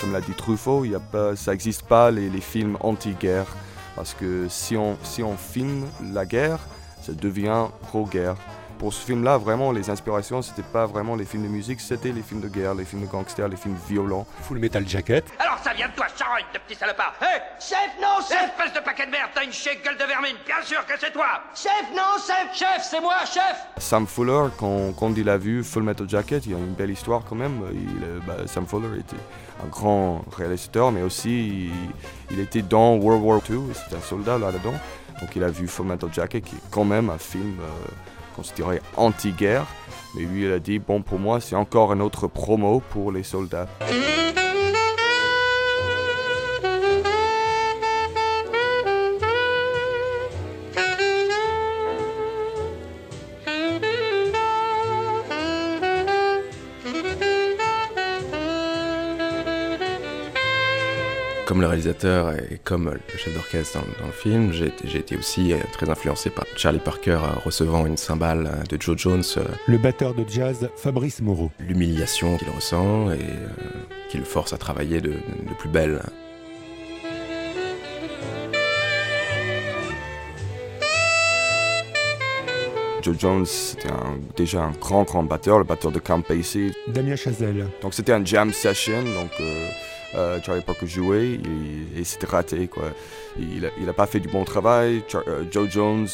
Comme 0.00 0.12
l'a 0.12 0.20
dit 0.20 0.32
Truffaut, 0.32 0.84
y 0.84 0.94
a 0.94 1.00
pas, 1.00 1.36
ça 1.36 1.50
n'existe 1.50 1.82
pas 1.82 2.10
les, 2.10 2.30
les 2.30 2.40
films 2.40 2.76
anti-guerre. 2.80 3.46
Parce 3.98 4.14
que 4.14 4.46
si 4.48 4.76
on, 4.76 4.96
si 5.02 5.24
on 5.24 5.36
filme 5.36 5.84
la 6.12 6.24
guerre, 6.24 6.60
ça 7.08 7.14
devient 7.14 7.68
pro-guerre 7.82 8.36
pour 8.78 8.94
ce 8.94 9.04
film-là, 9.04 9.38
vraiment, 9.38 9.72
les 9.72 9.90
inspirations, 9.90 10.40
c'était 10.40 10.62
pas 10.62 10.86
vraiment 10.86 11.16
les 11.16 11.24
films 11.24 11.42
de 11.42 11.48
musique, 11.48 11.80
c'était 11.80 12.12
les 12.12 12.22
films 12.22 12.40
de 12.40 12.48
guerre, 12.48 12.74
les 12.74 12.84
films 12.84 13.02
de 13.02 13.10
gangsters, 13.10 13.48
les 13.48 13.56
films 13.56 13.76
violents. 13.88 14.24
Full 14.42 14.58
Metal 14.58 14.86
Jacket. 14.86 15.24
Alors 15.40 15.58
ça 15.58 15.72
vient 15.72 15.88
de 15.88 15.94
toi, 15.94 16.06
charogne 16.16 16.44
de 16.54 16.58
petit 16.60 16.78
salopard 16.78 17.14
Hé 17.20 17.40
Chef, 17.60 17.90
non, 18.00 18.24
chef 18.28 18.52
Espèce 18.56 18.72
de 18.74 18.84
paquet 18.84 19.06
de 19.06 19.10
merde, 19.10 19.30
t'as 19.34 19.42
une 19.42 19.52
chier 19.52 19.80
gueule 19.84 19.96
de 19.96 20.04
vermine, 20.04 20.36
bien 20.46 20.62
sûr 20.62 20.86
que 20.86 20.92
c'est 20.98 21.12
toi 21.12 21.26
Chef, 21.56 21.72
non, 21.92 22.18
chef 22.24 22.56
Chef, 22.56 22.82
c'est 22.88 23.00
moi, 23.00 23.16
chef 23.24 23.66
Sam 23.78 24.06
Fuller, 24.06 24.50
quand, 24.56 24.92
quand, 24.96 25.12
il 25.16 25.28
a 25.28 25.38
vu 25.38 25.64
Full 25.64 25.82
Metal 25.82 26.08
Jacket, 26.08 26.46
il 26.46 26.52
y 26.52 26.54
a 26.54 26.58
une 26.58 26.74
belle 26.74 26.90
histoire 26.90 27.22
quand 27.28 27.36
même. 27.36 27.60
Il, 27.72 28.26
bah, 28.26 28.46
Sam 28.46 28.66
Fuller 28.66 29.00
était 29.00 29.16
un 29.64 29.66
grand 29.66 30.24
réalisateur, 30.36 30.92
mais 30.92 31.02
aussi 31.02 31.70
il, 32.30 32.38
était 32.38 32.62
dans 32.62 32.94
World 32.94 33.24
War 33.24 33.40
II, 33.50 33.74
c'était 33.74 33.96
un 33.96 34.06
soldat 34.06 34.38
là-dedans. 34.38 34.74
Donc 35.20 35.34
il 35.36 35.42
a 35.42 35.50
vu 35.50 35.66
Full 35.66 35.86
Metal 35.86 36.10
Jacket, 36.12 36.44
qui 36.44 36.56
est 36.56 36.70
quand 36.70 36.84
même 36.84 37.10
un 37.10 37.18
film... 37.18 37.58
Euh, 37.60 37.88
considéré 38.38 38.80
anti-guerre. 38.96 39.66
Mais 40.14 40.22
lui, 40.22 40.44
il 40.44 40.52
a 40.52 40.60
dit, 40.60 40.78
bon, 40.78 41.02
pour 41.02 41.18
moi, 41.18 41.40
c'est 41.40 41.56
encore 41.56 41.90
un 41.90 41.98
autre 41.98 42.28
promo 42.28 42.80
pour 42.90 43.10
les 43.10 43.24
soldats. 43.24 43.66
comme 61.58 61.62
le 61.62 61.70
réalisateur 61.70 62.34
et 62.34 62.60
comme 62.62 62.88
le 62.88 63.18
chef 63.18 63.34
d'orchestre 63.34 63.80
dans, 63.98 64.06
le 64.06 64.12
film, 64.12 64.52
j'ai 64.52 64.98
été 64.98 65.16
aussi 65.16 65.52
euh, 65.52 65.56
très 65.72 65.90
influencé 65.90 66.30
par 66.30 66.44
Charlie 66.56 66.78
Parker 66.78 67.18
euh, 67.20 67.40
recevant 67.44 67.84
une 67.84 67.96
cymbale 67.96 68.46
euh, 68.46 68.62
de 68.68 68.80
Joe 68.80 68.96
Jones. 68.96 69.24
Le 69.66 69.76
batteur 69.76 70.14
de 70.14 70.24
jazz 70.28 70.70
Fabrice 70.76 71.20
Moreau. 71.20 71.50
L'humiliation 71.58 72.36
qu'il 72.36 72.48
ressent 72.50 73.10
et 73.10 73.14
euh, 73.14 73.48
qui 74.08 74.18
le 74.18 74.24
force 74.24 74.52
à 74.52 74.56
travailler 74.56 75.00
de, 75.00 75.14
plus 75.58 75.68
belle. 75.68 76.00
Joe 83.02 83.16
Jones, 83.18 83.46
c'était 83.46 83.88
déjà 84.36 84.62
un 84.62 84.72
grand, 84.80 85.02
grand 85.02 85.24
batteur, 85.24 85.58
le 85.58 85.64
batteur 85.64 85.90
de 85.90 85.98
Count 85.98 86.22
Basie. 86.28 86.72
Damien 86.86 87.16
Chazelle. 87.16 87.66
Donc 87.82 87.94
c'était 87.94 88.12
un 88.12 88.24
jam 88.24 88.52
session, 88.52 89.02
donc 89.02 89.32
Charlie 90.42 90.62
Parker 90.62 90.86
jouait 90.86 91.38
et, 91.96 92.04
c'était 92.04 92.26
raté. 92.26 92.68
Quoi. 92.68 92.84
Il 93.38 93.70
n'a 93.84 93.92
pas 93.92 94.06
fait 94.06 94.20
du 94.20 94.28
bon 94.28 94.44
travail. 94.44 95.02
Joe 95.50 95.68
Jones 95.70 96.08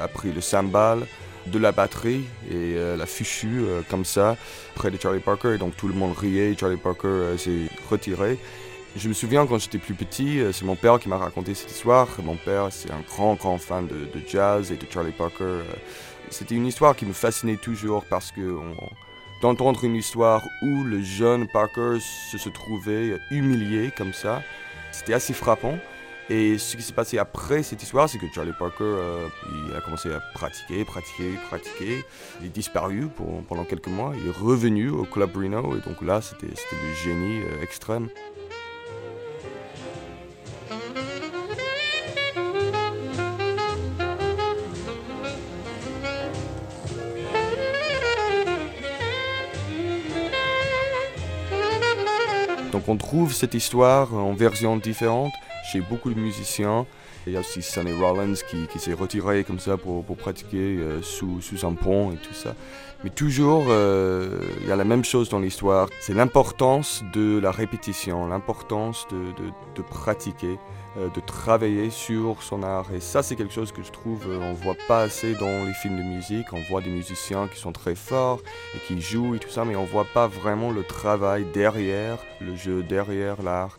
a 0.00 0.08
pris 0.08 0.32
le 0.32 0.40
cymbal 0.40 1.06
de 1.46 1.58
la 1.58 1.72
batterie 1.72 2.24
et 2.50 2.74
l'a 2.74 3.06
fichu 3.06 3.64
comme 3.88 4.04
ça 4.04 4.36
près 4.74 4.90
de 4.90 4.98
Charlie 5.00 5.20
Parker. 5.20 5.54
Et 5.54 5.58
donc 5.58 5.76
tout 5.76 5.88
le 5.88 5.94
monde 5.94 6.16
riait, 6.16 6.54
Charlie 6.58 6.76
Parker 6.76 7.36
s'est 7.38 7.68
retiré. 7.90 8.38
Je 8.96 9.08
me 9.08 9.14
souviens 9.14 9.46
quand 9.46 9.58
j'étais 9.58 9.78
plus 9.78 9.94
petit, 9.94 10.40
euh, 10.40 10.50
c'est 10.52 10.64
mon 10.64 10.74
père 10.74 10.98
qui 10.98 11.08
m'a 11.08 11.16
raconté 11.16 11.54
cette 11.54 11.70
histoire. 11.70 12.08
Mon 12.24 12.34
père, 12.34 12.68
c'est 12.70 12.90
un 12.90 13.02
grand, 13.08 13.34
grand 13.34 13.56
fan 13.56 13.86
de, 13.86 14.08
jazz 14.26 14.72
et 14.72 14.76
de 14.76 14.84
Charlie 14.90 15.12
Parker. 15.12 15.44
Euh. 15.44 15.62
C'était 16.28 16.56
une 16.56 16.66
histoire 16.66 16.96
qui 16.96 17.06
me 17.06 17.12
fascinait 17.12 17.56
toujours 17.56 18.04
parce 18.04 18.32
que 18.32 18.40
d'entendre 19.40 19.84
une 19.84 19.96
histoire 19.96 20.42
où 20.62 20.84
le 20.84 21.02
jeune 21.02 21.48
Parker 21.48 21.98
se, 22.00 22.48
trouvait 22.48 23.18
humilié 23.30 23.90
comme 23.96 24.12
ça, 24.12 24.42
c'était 24.92 25.14
assez 25.14 25.32
frappant. 25.32 25.78
Et 26.28 26.58
ce 26.58 26.76
qui 26.76 26.82
s'est 26.82 26.92
passé 26.92 27.18
après 27.18 27.64
cette 27.64 27.82
histoire, 27.82 28.08
c'est 28.08 28.18
que 28.18 28.26
Charlie 28.32 28.52
Parker, 28.56 28.84
euh, 28.84 29.26
il 29.52 29.74
a 29.74 29.80
commencé 29.80 30.12
à 30.12 30.20
pratiquer, 30.32 30.84
pratiquer, 30.84 31.32
pratiquer. 31.48 32.04
Il 32.40 32.46
est 32.46 32.50
disparu 32.50 33.08
pendant 33.48 33.64
quelques 33.64 33.88
mois. 33.88 34.12
Il 34.16 34.28
est 34.28 34.38
revenu 34.38 34.90
au 34.90 35.04
Club 35.04 35.36
Reno 35.36 35.76
et 35.76 35.80
donc 35.80 36.02
là, 36.02 36.20
c'était 36.20 36.46
le 36.46 36.94
génie 37.02 37.40
extrême. 37.60 38.08
On 52.90 52.96
trouve 52.96 53.32
cette 53.32 53.54
histoire 53.54 54.12
en 54.14 54.34
versions 54.34 54.76
différentes 54.76 55.32
chez 55.70 55.80
beaucoup 55.80 56.12
de 56.12 56.18
musiciens. 56.18 56.86
Il 57.26 57.34
y 57.34 57.36
a 57.36 57.40
aussi 57.40 57.60
Sonny 57.60 57.92
Rollins 57.92 58.34
qui, 58.34 58.78
s'est 58.78 58.94
retiré 58.94 59.44
comme 59.44 59.58
ça 59.58 59.76
pour, 59.76 60.04
pratiquer 60.16 60.78
euh, 60.78 61.02
sous, 61.02 61.40
un 61.62 61.74
pont 61.74 62.12
et 62.12 62.16
tout 62.16 62.34
ça. 62.34 62.54
Mais 63.04 63.10
toujours, 63.10 63.64
euh, 63.68 64.40
il 64.62 64.68
y 64.68 64.72
a 64.72 64.76
la 64.76 64.84
même 64.84 65.04
chose 65.04 65.28
dans 65.28 65.38
l'histoire. 65.38 65.88
C'est 66.00 66.14
l'importance 66.14 67.02
de 67.12 67.38
la 67.38 67.50
répétition, 67.50 68.26
l'importance 68.26 69.06
de, 69.10 69.82
pratiquer. 69.82 70.58
Euh, 70.98 71.08
de 71.14 71.20
travailler 71.20 71.88
sur 71.90 72.42
son 72.42 72.64
art. 72.64 72.86
Et 72.92 72.98
ça, 72.98 73.22
c'est 73.22 73.36
quelque 73.36 73.54
chose 73.54 73.70
que 73.70 73.80
je 73.84 73.92
trouve 73.92 74.26
on 74.28 74.54
voit 74.54 74.74
pas 74.88 75.02
assez 75.02 75.34
dans 75.34 75.64
les 75.64 75.72
films 75.72 75.96
de 75.96 76.02
musique. 76.02 76.52
On 76.52 76.60
voit 76.68 76.80
des 76.80 76.90
musiciens 76.90 77.46
qui 77.46 77.60
sont 77.60 77.70
très 77.70 77.94
forts 77.94 78.40
et 78.74 78.78
qui 78.88 79.00
jouent 79.00 79.36
et 79.36 79.38
tout 79.38 79.50
ça, 79.50 79.64
mais 79.64 79.76
on 79.76 79.84
voit 79.84 80.06
pas 80.12 80.26
vraiment 80.26 80.72
le 80.72 80.82
travail 80.82 81.46
derrière 81.54 82.18
le 82.40 82.56
jeu, 82.56 82.82
derrière 82.82 83.40
l'art. 83.40 83.76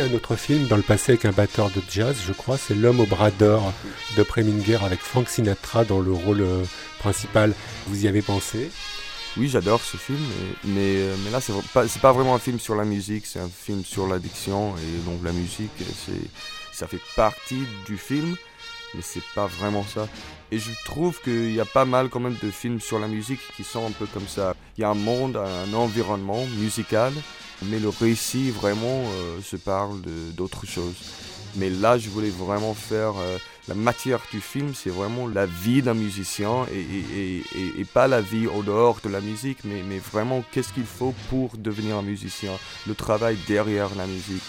Un 0.00 0.12
autre 0.12 0.36
film 0.36 0.66
dans 0.66 0.76
le 0.76 0.82
passé 0.82 1.12
avec 1.12 1.24
un 1.24 1.30
batteur 1.30 1.70
de 1.70 1.80
jazz, 1.90 2.16
je 2.26 2.32
crois, 2.32 2.58
c'est 2.58 2.74
L'homme 2.74 3.00
au 3.00 3.06
bras 3.06 3.30
d'or 3.30 3.72
de 4.16 4.22
Preminger 4.22 4.78
avec 4.84 4.98
Frank 4.98 5.28
Sinatra 5.28 5.84
dans 5.84 6.00
le 6.00 6.12
rôle 6.12 6.40
euh, 6.40 6.64
principal. 6.98 7.52
Vous 7.86 8.04
y 8.04 8.08
avez 8.08 8.22
pensé? 8.22 8.70
Oui, 9.36 9.48
j'adore 9.48 9.80
ce 9.80 9.96
film, 9.96 10.22
mais, 10.64 10.96
euh, 10.96 11.14
mais, 11.24 11.30
là, 11.30 11.40
c'est 11.40 11.52
pas, 11.72 11.84
pas 12.00 12.12
vraiment 12.12 12.34
un 12.34 12.38
film 12.38 12.58
sur 12.58 12.74
la 12.74 12.84
musique, 12.84 13.26
c'est 13.26 13.38
un 13.38 13.48
film 13.48 13.84
sur 13.84 14.06
l'addiction. 14.06 14.74
Et 14.76 15.04
donc, 15.08 15.22
la 15.24 15.32
musique, 15.32 15.70
ça 16.72 16.86
fait 16.86 17.00
partie 17.14 17.62
du 17.86 17.96
film, 17.96 18.36
mais 18.94 19.02
c'est 19.02 19.24
pas 19.34 19.46
vraiment 19.46 19.84
ça. 19.84 20.08
Et 20.50 20.58
je 20.58 20.70
trouve 20.84 21.20
qu'il 21.20 21.52
y 21.52 21.60
a 21.60 21.64
pas 21.64 21.84
mal 21.84 22.08
quand 22.08 22.20
même 22.20 22.36
de 22.42 22.50
films 22.50 22.80
sur 22.80 22.98
la 22.98 23.06
musique 23.06 23.40
qui 23.56 23.64
sont 23.64 23.86
un 23.86 23.92
peu 23.92 24.06
comme 24.06 24.28
ça. 24.28 24.54
Il 24.76 24.80
y 24.80 24.84
a 24.84 24.90
un 24.90 24.94
monde, 24.94 25.36
un 25.36 25.72
environnement 25.74 26.44
musical, 26.58 27.12
mais 27.62 27.78
le 27.78 27.88
récit 27.88 28.50
vraiment 28.50 29.04
euh, 29.04 29.40
se 29.42 29.56
parle 29.56 30.00
d'autre 30.36 30.66
chose. 30.66 30.94
Mais 31.56 31.70
là, 31.70 31.98
je 31.98 32.10
voulais 32.10 32.30
vraiment 32.30 32.74
faire 32.74 33.12
euh, 33.18 33.38
la 33.68 33.74
matière 33.74 34.20
du 34.32 34.40
film, 34.40 34.74
c'est 34.74 34.90
vraiment 34.90 35.28
la 35.28 35.46
vie 35.46 35.82
d'un 35.82 35.94
musicien 35.94 36.66
et, 36.72 37.84
pas 37.92 38.08
la 38.08 38.20
vie 38.20 38.48
au 38.48 38.62
dehors 38.62 38.98
de 39.04 39.08
la 39.08 39.20
musique, 39.20 39.58
mais 39.64 39.98
vraiment 39.98 40.42
qu'est-ce 40.50 40.72
qu'il 40.72 40.84
faut 40.84 41.14
pour 41.30 41.56
devenir 41.56 41.96
un 41.96 42.02
musicien, 42.02 42.52
le 42.88 42.94
travail 42.94 43.38
derrière 43.46 43.94
la 43.94 44.06
musique. 44.06 44.42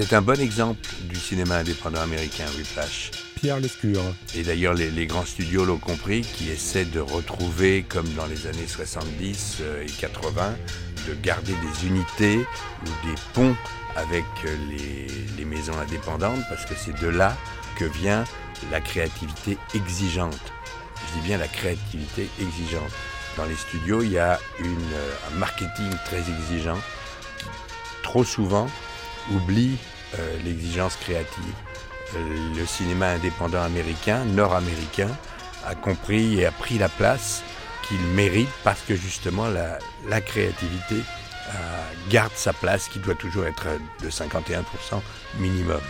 C'est 0.00 0.12
un 0.12 0.22
bon 0.22 0.40
exemple 0.40 0.78
du 1.10 1.16
cinéma 1.16 1.56
indépendant 1.56 2.00
américain, 2.00 2.44
Whiplash. 2.56 3.10
Pierre 3.34 3.58
Lescure. 3.58 4.00
Et 4.36 4.44
d'ailleurs, 4.44 4.74
les, 4.74 5.06
grands 5.08 5.24
studios 5.24 5.64
l'ont 5.64 5.78
compris, 5.78 6.20
qui 6.20 6.50
essaient 6.50 6.84
de 6.84 7.00
retrouver, 7.00 7.82
comme 7.82 8.08
dans 8.10 8.26
les 8.26 8.46
années 8.46 8.68
70 8.68 9.56
euh, 9.60 9.82
et 9.82 9.90
80, 9.90 10.54
de 11.08 11.14
garder 11.14 11.52
des 11.52 11.88
unités 11.88 12.36
ou 12.36 13.08
des 13.08 13.14
ponts 13.34 13.56
avec 13.96 14.24
euh, 14.44 14.56
les, 14.70 15.08
les 15.36 15.44
maisons 15.44 15.76
indépendantes, 15.76 16.42
parce 16.48 16.64
que 16.64 16.74
c'est 16.76 16.96
de 17.00 17.08
là 17.08 17.36
que 17.76 17.84
vient 17.84 18.22
la 18.70 18.80
créativité 18.80 19.58
exigeante. 19.74 20.52
Je 21.08 21.20
dis 21.20 21.26
bien 21.26 21.38
la 21.38 21.48
créativité 21.48 22.28
exigeante. 22.40 22.92
Dans 23.36 23.46
les 23.46 23.56
studios, 23.56 24.02
il 24.02 24.12
y 24.12 24.18
a 24.18 24.38
une, 24.60 24.92
euh, 24.92 25.14
un 25.32 25.38
marketing 25.38 25.90
très 26.04 26.20
exigeant 26.20 26.78
trop 28.08 28.24
souvent, 28.24 28.68
oublie 29.34 29.76
euh, 30.18 30.38
l'exigence 30.44 30.96
créative. 30.96 31.54
Euh, 32.16 32.54
le 32.56 32.66
cinéma 32.66 33.08
indépendant 33.10 33.62
américain, 33.62 34.24
nord-américain, 34.24 35.10
a 35.66 35.74
compris 35.74 36.40
et 36.40 36.46
a 36.46 36.52
pris 36.52 36.78
la 36.78 36.88
place 36.88 37.42
qu'il 37.86 38.00
mérite 38.14 38.48
parce 38.64 38.80
que 38.82 38.94
justement 38.94 39.48
la, 39.48 40.20
créativité 40.20 40.96
euh, 40.96 41.92
garde 42.10 42.32
sa 42.34 42.52
place 42.52 42.88
qui 42.88 42.98
doit 42.98 43.14
toujours 43.14 43.46
être 43.46 43.66
de 44.02 44.10
51% 44.10 44.62
minimum. 45.38 45.80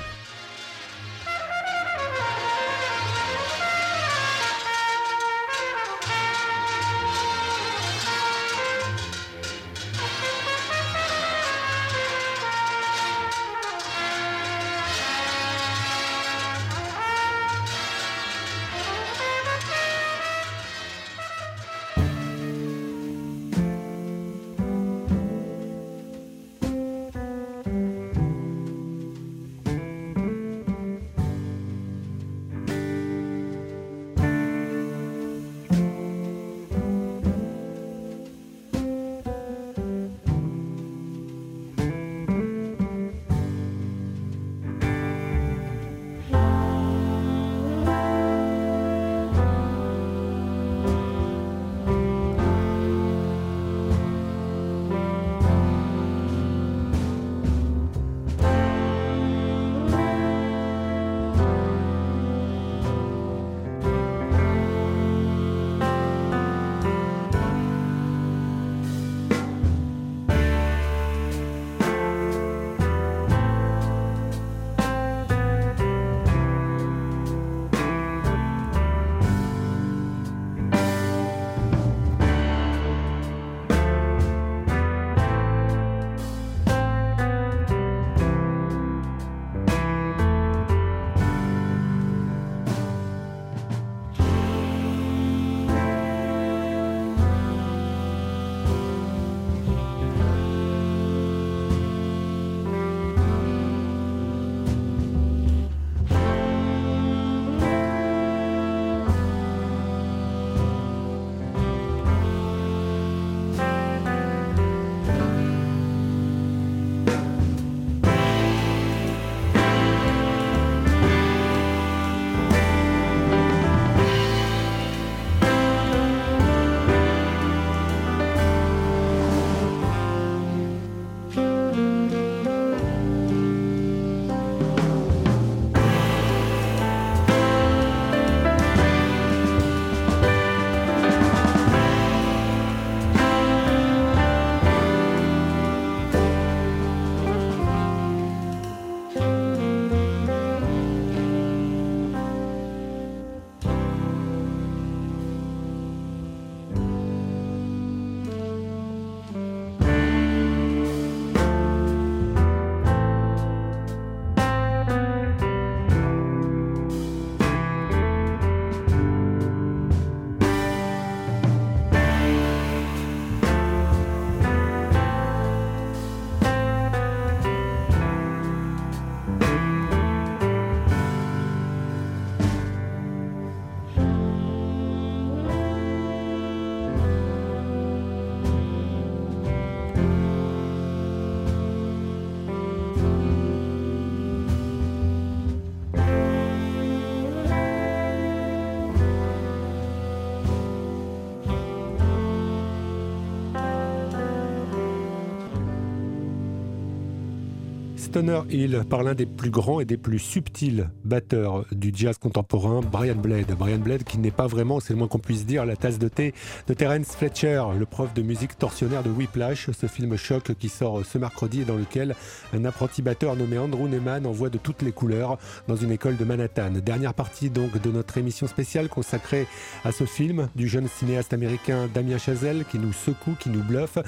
Stoner 208.08 208.40
Hill 208.48 208.84
par 208.88 209.02
l'un 209.02 209.14
des 209.14 209.26
plus 209.26 209.50
grands 209.50 209.80
et 209.80 209.84
des 209.84 209.98
plus 209.98 210.18
subtils 210.18 210.88
batteurs 211.04 211.66
du 211.72 211.92
jazz 211.94 212.16
contemporain, 212.16 212.80
Brian 212.80 213.16
Blade. 213.16 213.54
Brian 213.58 213.80
Blade 213.80 214.02
qui 214.02 214.16
n'est 214.16 214.30
pas 214.30 214.46
vraiment, 214.46 214.80
c'est 214.80 214.94
le 214.94 214.98
moins 214.98 215.08
qu'on 215.08 215.18
puisse 215.18 215.44
dire, 215.44 215.66
la 215.66 215.76
tasse 215.76 215.98
de 215.98 216.08
thé 216.08 216.32
de 216.68 216.72
Terence 216.72 217.14
Fletcher, 217.14 217.62
le 217.78 217.84
prof 217.84 218.14
de 218.14 218.22
musique 218.22 218.56
torsionnaire 218.56 219.02
de 219.02 219.10
Whiplash, 219.10 219.68
ce 219.72 219.86
film 219.86 220.16
choc 220.16 220.54
qui 220.58 220.70
sort 220.70 221.04
ce 221.04 221.18
mercredi 221.18 221.60
et 221.60 221.64
dans 221.66 221.76
lequel 221.76 222.14
un 222.54 222.64
apprenti 222.64 223.02
batteur 223.02 223.36
nommé 223.36 223.58
Andrew 223.58 223.88
Neyman 223.88 224.24
envoie 224.24 224.48
de 224.48 224.56
toutes 224.56 224.80
les 224.80 224.92
couleurs 224.92 225.36
dans 225.66 225.76
une 225.76 225.92
école 225.92 226.16
de 226.16 226.24
Manhattan. 226.24 226.70
Dernière 226.82 227.12
partie 227.12 227.50
donc 227.50 227.78
de 227.78 227.90
notre 227.90 228.16
émission 228.16 228.46
spéciale 228.46 228.88
consacrée 228.88 229.46
à 229.84 229.92
ce 229.92 230.04
film 230.04 230.48
du 230.56 230.66
jeune 230.66 230.88
cinéaste 230.88 231.34
américain 231.34 231.90
Damien 231.92 232.16
Chazelle 232.16 232.64
qui 232.70 232.78
nous 232.78 232.94
secoue, 232.94 233.36
qui 233.38 233.50
nous 233.50 233.62
bluffe 233.62 233.98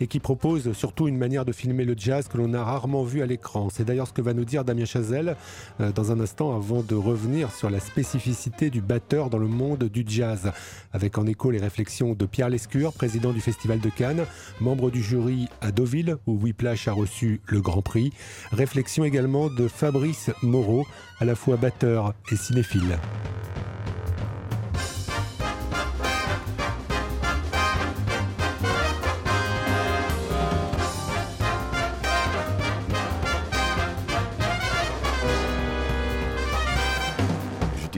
et 0.00 0.06
qui 0.06 0.20
propose 0.20 0.72
surtout 0.72 1.06
une 1.06 1.18
manière 1.18 1.44
de 1.44 1.52
filmer 1.52 1.84
le 1.84 1.94
jazz 1.98 2.28
que 2.28 2.38
l'on 2.38 2.54
a 2.54 2.64
rarement 2.64 3.04
vu 3.04 3.20
à 3.20 3.26
C'est 3.70 3.84
d'ailleurs 3.84 4.06
ce 4.06 4.12
que 4.12 4.22
va 4.22 4.34
nous 4.34 4.44
dire 4.44 4.64
Damien 4.64 4.84
Chazelle 4.84 5.36
euh, 5.80 5.92
dans 5.92 6.12
un 6.12 6.20
instant 6.20 6.54
avant 6.56 6.82
de 6.82 6.94
revenir 6.94 7.52
sur 7.52 7.70
la 7.70 7.80
spécificité 7.80 8.70
du 8.70 8.80
batteur 8.80 9.30
dans 9.30 9.38
le 9.38 9.48
monde 9.48 9.84
du 9.84 10.04
jazz, 10.06 10.52
avec 10.92 11.18
en 11.18 11.26
écho 11.26 11.50
les 11.50 11.58
réflexions 11.58 12.14
de 12.14 12.26
Pierre 12.26 12.48
Lescure, 12.48 12.92
président 12.92 13.32
du 13.32 13.40
Festival 13.40 13.80
de 13.80 13.90
Cannes, 13.90 14.24
membre 14.60 14.90
du 14.90 15.02
jury 15.02 15.48
à 15.60 15.72
Deauville 15.72 16.16
où 16.26 16.34
Whiplash 16.34 16.88
a 16.88 16.92
reçu 16.92 17.40
le 17.46 17.60
Grand 17.60 17.82
Prix. 17.82 18.12
Réflexion 18.52 19.04
également 19.04 19.48
de 19.48 19.68
Fabrice 19.68 20.30
Moreau, 20.42 20.86
à 21.20 21.24
la 21.24 21.34
fois 21.34 21.56
batteur 21.56 22.14
et 22.30 22.36
cinéphile. 22.36 22.98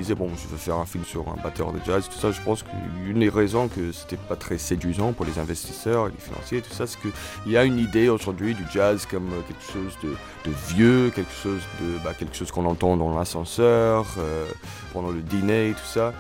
Disais 0.05 0.15
bon 0.15 0.31
je 0.37 0.47
veux 0.49 0.59
faire 0.59 0.77
un 0.77 0.85
film 0.85 1.03
sur 1.05 1.27
un 1.29 1.43
batteur 1.43 1.73
de 1.73 1.79
jazz 1.85 2.09
tout 2.09 2.19
ça 2.19 2.31
je 2.31 2.41
pense 2.43 2.63
qu'une 2.63 3.21
des 3.21 3.31
raisons 3.31 3.69
que 3.69 3.91
c'était 3.91 4.19
pas 4.19 4.37
très 4.37 4.59
séduisant 4.59 5.13
pour 5.15 5.25
les 5.25 5.39
investisseurs 5.39 6.09
les 6.09 6.19
financiers 6.19 6.61
tout 6.61 6.75
ça 6.75 6.87
c'est 6.87 6.99
qu'il 7.01 7.53
y 7.53 7.57
a 7.57 7.65
une 7.65 7.79
idée 7.79 8.11
aujourd'hui 8.11 8.55
du 8.55 8.65
jazz 8.71 9.07
comme 9.07 9.31
quelque 9.49 9.73
chose 9.73 9.97
de, 10.03 10.51
vieux 10.69 11.11
quelque 11.11 11.33
chose 11.33 11.63
de 11.81 12.05
bah, 12.05 12.13
quelque 12.19 12.37
chose 12.37 12.53
qu'on 12.53 12.67
entend 12.67 12.99
dans 12.99 13.17
l'ascenseur 13.17 14.07
euh, 14.19 14.47
pendant 14.93 15.11
le 15.11 15.23
dîner 15.23 15.73
tout 15.73 15.87
ça. 15.87 16.13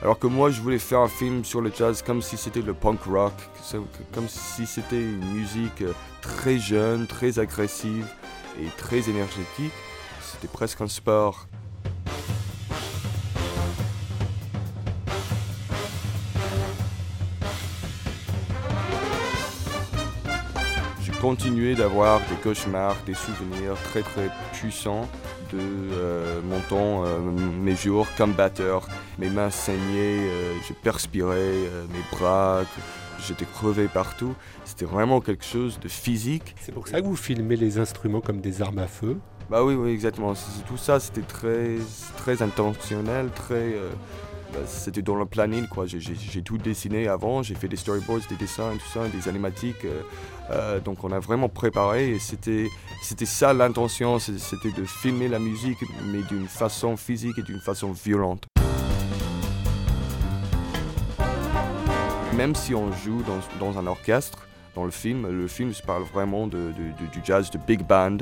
Alors 0.00 0.18
que 0.18 0.26
moi 0.26 0.50
je 0.50 0.60
voulais 0.60 0.78
faire 0.78 1.00
un 1.00 1.08
film 1.08 1.44
sur 1.44 1.60
le 1.60 1.70
jazz 1.76 2.02
comme 2.02 2.22
si 2.22 2.38
c'était 2.38 2.62
le 2.62 2.72
punk 2.72 3.02
rock 3.02 3.34
comme 4.12 4.28
si 4.28 4.66
c'était 4.66 5.00
une 5.00 5.34
musique 5.34 5.84
très 6.22 6.58
jeune 6.58 7.06
très 7.06 7.38
agressive 7.38 8.06
et 8.58 8.66
très 8.78 9.10
énergétique. 9.10 9.72
C'était 10.22 10.48
presque 10.48 10.80
un 10.80 10.88
sport 10.88 11.46
continuer 21.22 21.76
d'avoir 21.76 22.18
des 22.28 22.34
cauchemars, 22.42 22.96
des 23.06 23.14
souvenirs 23.14 23.74
très 23.84 24.02
très 24.02 24.28
puissants 24.54 25.08
de 25.52 25.58
euh, 25.60 26.40
mon 26.42 26.58
temps, 26.62 27.04
euh, 27.04 27.20
mes 27.20 27.76
jours 27.76 28.08
comme 28.18 28.32
batteur. 28.32 28.88
Mes 29.20 29.30
mains 29.30 29.50
saignaient, 29.50 29.78
euh, 30.18 30.52
j'ai 30.66 30.74
perspiré, 30.74 31.36
euh, 31.38 31.86
mes 31.92 32.18
bras, 32.18 32.62
j'étais 33.24 33.44
crevé 33.44 33.86
partout. 33.86 34.34
C'était 34.64 34.84
vraiment 34.84 35.20
quelque 35.20 35.44
chose 35.44 35.78
de 35.78 35.86
physique. 35.86 36.56
C'est 36.60 36.72
pour 36.72 36.88
ça 36.88 37.00
que 37.00 37.06
vous 37.06 37.14
filmez 37.14 37.54
les 37.54 37.78
instruments 37.78 38.20
comme 38.20 38.40
des 38.40 38.60
armes 38.60 38.80
à 38.80 38.88
feu? 38.88 39.16
Bah 39.48 39.62
oui, 39.62 39.74
oui 39.74 39.92
exactement. 39.92 40.34
Tout 40.66 40.76
ça, 40.76 40.98
c'était 40.98 41.22
très, 41.22 41.76
très 42.16 42.42
intentionnel, 42.42 43.30
très... 43.32 43.76
Bah, 44.52 44.58
c'était 44.66 45.00
dans 45.00 45.14
le 45.14 45.24
planning 45.24 45.66
quoi 45.66 45.86
j'ai 45.86 46.42
tout 46.42 46.58
dessiné 46.58 47.08
avant 47.08 47.42
j'ai 47.42 47.54
fait 47.54 47.68
des 47.68 47.76
storyboards 47.76 48.20
des 48.28 48.36
dessins 48.36 48.72
tout 48.72 48.90
ça 48.92 49.08
des 49.08 49.26
animatiques 49.26 49.86
euh, 50.52 50.80
donc 50.80 51.02
on 51.04 51.12
a 51.12 51.18
vraiment 51.18 51.48
préparé 51.48 52.10
et 52.10 52.18
c'était 52.18 52.68
ça 53.24 53.54
l'intention 53.54 54.18
c'était 54.18 54.72
de 54.72 54.84
filmer 54.84 55.28
la 55.28 55.38
musique 55.38 55.78
mais 56.06 56.22
d'une 56.22 56.46
façon 56.46 56.96
physique 56.96 57.38
et 57.38 57.42
d'une 57.42 57.60
façon 57.60 57.92
violente. 57.92 58.44
Même 62.36 62.54
si 62.54 62.74
on 62.74 62.92
joue 62.92 63.22
dans, 63.60 63.78
un 63.78 63.86
orchestre 63.86 64.46
dans 64.74 64.84
le 64.84 64.90
film 64.90 65.28
le 65.28 65.48
film 65.48 65.72
se 65.72 65.82
parle 65.82 66.02
vraiment 66.02 66.46
du 66.46 66.64
jazz 67.24 67.50
de 67.50 67.58
big 67.58 67.86
band. 67.86 68.18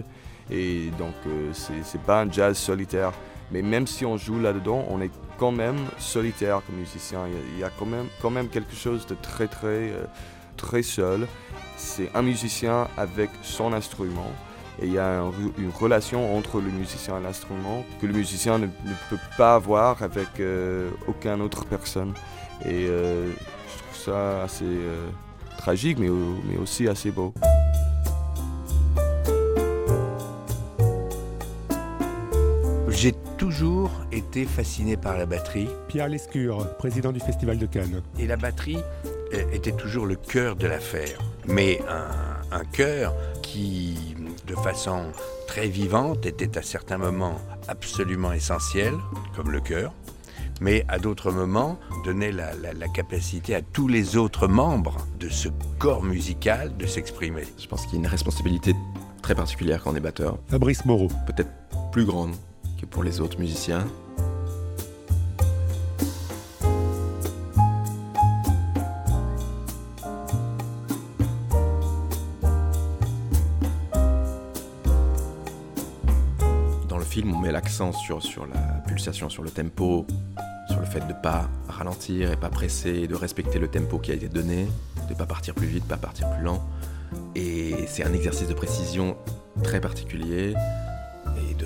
Et 0.50 0.90
donc 0.98 1.14
euh, 1.26 1.52
c'est 1.52 2.02
pas 2.02 2.22
un 2.22 2.30
jazz 2.30 2.56
solitaire. 2.56 3.12
Mais 3.52 3.62
même 3.62 3.86
si 3.86 4.04
on 4.04 4.16
joue 4.16 4.38
là 4.38 4.52
dedans 4.52 4.84
on 4.88 5.00
est 5.00 5.10
quand 5.38 5.52
même 5.52 5.78
solitaire 5.98 6.60
comme 6.66 6.76
musicien. 6.76 7.20
Il 7.54 7.58
y 7.58 7.64
a, 7.64 7.70
quand 7.70 7.86
même 7.86 8.06
quand 8.20 8.30
même 8.30 8.48
quelque 8.48 8.74
chose 8.74 9.06
de 9.06 9.14
très 9.14 9.48
très 9.48 9.90
euh, 9.90 10.04
très 10.60 10.82
seul. 10.82 11.26
C'est 11.76 12.10
un 12.14 12.22
musicien 12.22 12.88
avec 12.96 13.30
son 13.42 13.72
instrument. 13.72 14.30
Et 14.80 14.86
il 14.86 14.92
y 14.92 14.98
a 14.98 15.20
un, 15.20 15.32
une 15.58 15.70
relation 15.70 16.36
entre 16.36 16.60
le 16.60 16.70
musicien 16.70 17.18
et 17.18 17.22
l'instrument 17.22 17.84
que 18.00 18.06
le 18.06 18.12
musicien 18.12 18.58
ne, 18.58 18.66
peut 19.10 19.18
pas 19.36 19.54
avoir 19.54 20.02
avec 20.02 20.28
euh, 20.38 20.90
aucun 21.06 21.40
autre 21.40 21.64
personne. 21.64 22.14
Et 22.64 22.86
euh, 22.88 23.30
je 23.30 23.82
trouve 23.82 23.96
ça 24.04 24.42
assez 24.42 24.64
euh, 24.64 25.08
tragique 25.58 25.98
mais, 25.98 26.08
mais 26.08 26.58
aussi 26.58 26.88
assez 26.88 27.10
beau. 27.10 27.34
J'ai 32.88 33.14
toujours 33.40 33.90
été 34.12 34.44
fasciné 34.44 34.98
par 34.98 35.16
la 35.16 35.24
batterie. 35.24 35.66
Pierre 35.88 36.08
Lescure, 36.08 36.76
président 36.76 37.10
du 37.10 37.20
Festival 37.20 37.56
de 37.56 37.64
Cannes. 37.64 38.02
Et 38.18 38.26
la 38.26 38.36
batterie 38.36 38.76
euh, 39.32 39.42
était 39.50 39.72
toujours 39.72 40.04
le 40.04 40.14
cœur 40.14 40.56
de 40.56 40.66
l'affaire. 40.66 41.18
Mais 41.46 41.80
un, 41.88 42.54
un 42.54 42.64
cœur 42.66 43.14
qui, 43.42 44.14
de 44.46 44.54
façon 44.56 45.04
très 45.46 45.68
vivante, 45.68 46.26
était 46.26 46.58
à 46.58 46.62
certains 46.62 46.98
moments 46.98 47.36
absolument 47.66 48.30
essentiel, 48.34 48.92
comme 49.34 49.50
le 49.50 49.60
cœur, 49.60 49.94
mais 50.60 50.84
à 50.88 50.98
d'autres 50.98 51.32
moments 51.32 51.78
donnait 52.04 52.32
la, 52.32 52.54
la, 52.56 52.74
la 52.74 52.88
capacité 52.88 53.54
à 53.54 53.62
tous 53.62 53.88
les 53.88 54.18
autres 54.18 54.48
membres 54.48 55.06
de 55.18 55.30
ce 55.30 55.48
corps 55.78 56.02
musical 56.02 56.76
de 56.76 56.84
s'exprimer. 56.84 57.44
Je 57.58 57.66
pense 57.66 57.86
qu'il 57.86 57.94
y 57.94 57.96
a 57.96 58.00
une 58.00 58.06
responsabilité 58.06 58.74
très 59.22 59.34
particulière 59.34 59.82
quand 59.82 59.92
on 59.92 59.96
est 59.96 60.00
batteur. 60.00 60.36
Fabrice 60.48 60.84
Moreau. 60.84 61.08
Peut-être 61.26 61.50
plus 61.90 62.04
grande 62.04 62.34
que 62.80 62.86
pour 62.86 63.02
les 63.02 63.20
autres 63.20 63.38
musiciens. 63.38 63.86
Dans 76.88 76.98
le 76.98 77.04
film, 77.04 77.34
on 77.34 77.38
met 77.38 77.52
l'accent 77.52 77.92
sur, 77.92 78.22
sur 78.22 78.46
la 78.46 78.58
pulsation, 78.86 79.28
sur 79.28 79.42
le 79.42 79.50
tempo, 79.50 80.06
sur 80.68 80.80
le 80.80 80.86
fait 80.86 81.00
de 81.00 81.12
ne 81.12 81.20
pas 81.20 81.48
ralentir 81.68 82.32
et 82.32 82.36
pas 82.36 82.48
presser, 82.48 83.06
de 83.06 83.14
respecter 83.14 83.58
le 83.58 83.68
tempo 83.68 83.98
qui 83.98 84.10
a 84.12 84.14
été 84.14 84.28
donné, 84.28 84.66
de 85.06 85.12
ne 85.12 85.18
pas 85.18 85.26
partir 85.26 85.54
plus 85.54 85.66
vite, 85.66 85.84
pas 85.84 85.96
partir 85.96 86.30
plus 86.30 86.44
lent. 86.44 86.64
Et 87.34 87.74
c'est 87.88 88.04
un 88.04 88.12
exercice 88.12 88.48
de 88.48 88.54
précision 88.54 89.16
très 89.62 89.80
particulier 89.80 90.54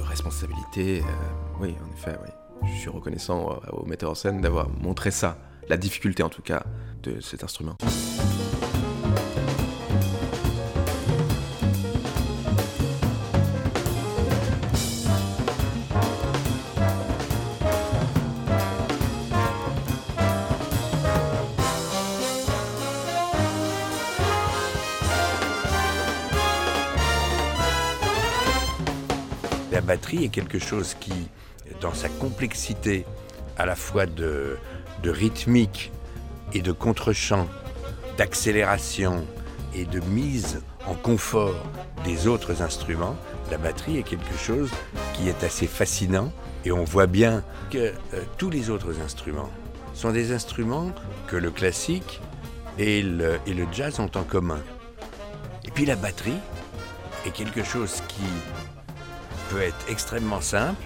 responsabilité. 0.01 1.01
Euh, 1.01 1.61
oui, 1.61 1.75
en 1.83 1.93
effet, 1.95 2.17
oui. 2.23 2.69
je 2.69 2.79
suis 2.81 2.91
reconnaissant 2.91 3.51
euh, 3.51 3.71
au 3.73 3.87
metteur 3.87 4.11
en 4.11 4.15
scène 4.15 4.41
d'avoir 4.41 4.69
montré 4.69 5.11
ça, 5.11 5.39
la 5.69 5.77
difficulté 5.77 6.23
en 6.23 6.29
tout 6.29 6.43
cas 6.43 6.65
de 7.03 7.21
cet 7.21 7.45
instrument. 7.45 7.77
Est 30.23 30.29
quelque 30.29 30.61
chose 30.61 30.95
qui, 31.01 31.13
dans 31.81 31.93
sa 31.93 32.09
complexité, 32.09 33.05
à 33.59 33.67
la 33.67 33.75
fois 33.75 34.07
de, 34.07 34.57
de 35.03 35.11
rythmique 35.11 35.91
et 36.53 36.63
de 36.63 36.71
contre-champ, 36.71 37.49
d'accélération 38.17 39.27
et 39.75 39.85
de 39.85 39.99
mise 40.01 40.63
en 40.87 40.95
confort 40.95 41.57
des 42.05 42.29
autres 42.29 42.63
instruments, 42.63 43.17
la 43.51 43.59
batterie 43.59 43.99
est 43.99 44.05
quelque 44.05 44.39
chose 44.39 44.71
qui 45.15 45.29
est 45.29 45.43
assez 45.43 45.67
fascinant 45.67 46.33
et 46.65 46.71
on 46.71 46.85
voit 46.85 47.09
bien 47.09 47.43
que 47.71 47.79
euh, 47.79 47.93
tous 48.39 48.51
les 48.51 48.71
autres 48.71 49.01
instruments 49.01 49.51
sont 49.95 50.13
des 50.13 50.31
instruments 50.33 50.93
que 51.27 51.37
le 51.37 51.51
classique 51.51 52.21
et 52.79 53.03
le, 53.03 53.41
et 53.49 53.53
le 53.53 53.67
jazz 53.73 53.99
ont 53.99 54.11
en 54.15 54.23
commun. 54.23 54.61
Et 55.65 55.73
puis 55.73 55.87
la 55.87 55.97
batterie 55.97 56.39
est 57.27 57.31
quelque 57.31 57.65
chose 57.65 58.01
qui 58.07 58.23
peut 59.51 59.63
être 59.63 59.87
extrêmement 59.89 60.41
simple, 60.41 60.83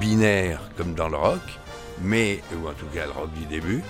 binaire 0.00 0.60
comme 0.76 0.94
dans 0.94 1.08
le 1.08 1.16
rock, 1.16 1.42
mais, 2.00 2.42
ou 2.54 2.68
en 2.68 2.72
tout 2.72 2.86
cas 2.86 3.06
le 3.06 3.12
rock 3.12 3.32
du 3.32 3.46
début, 3.46 3.82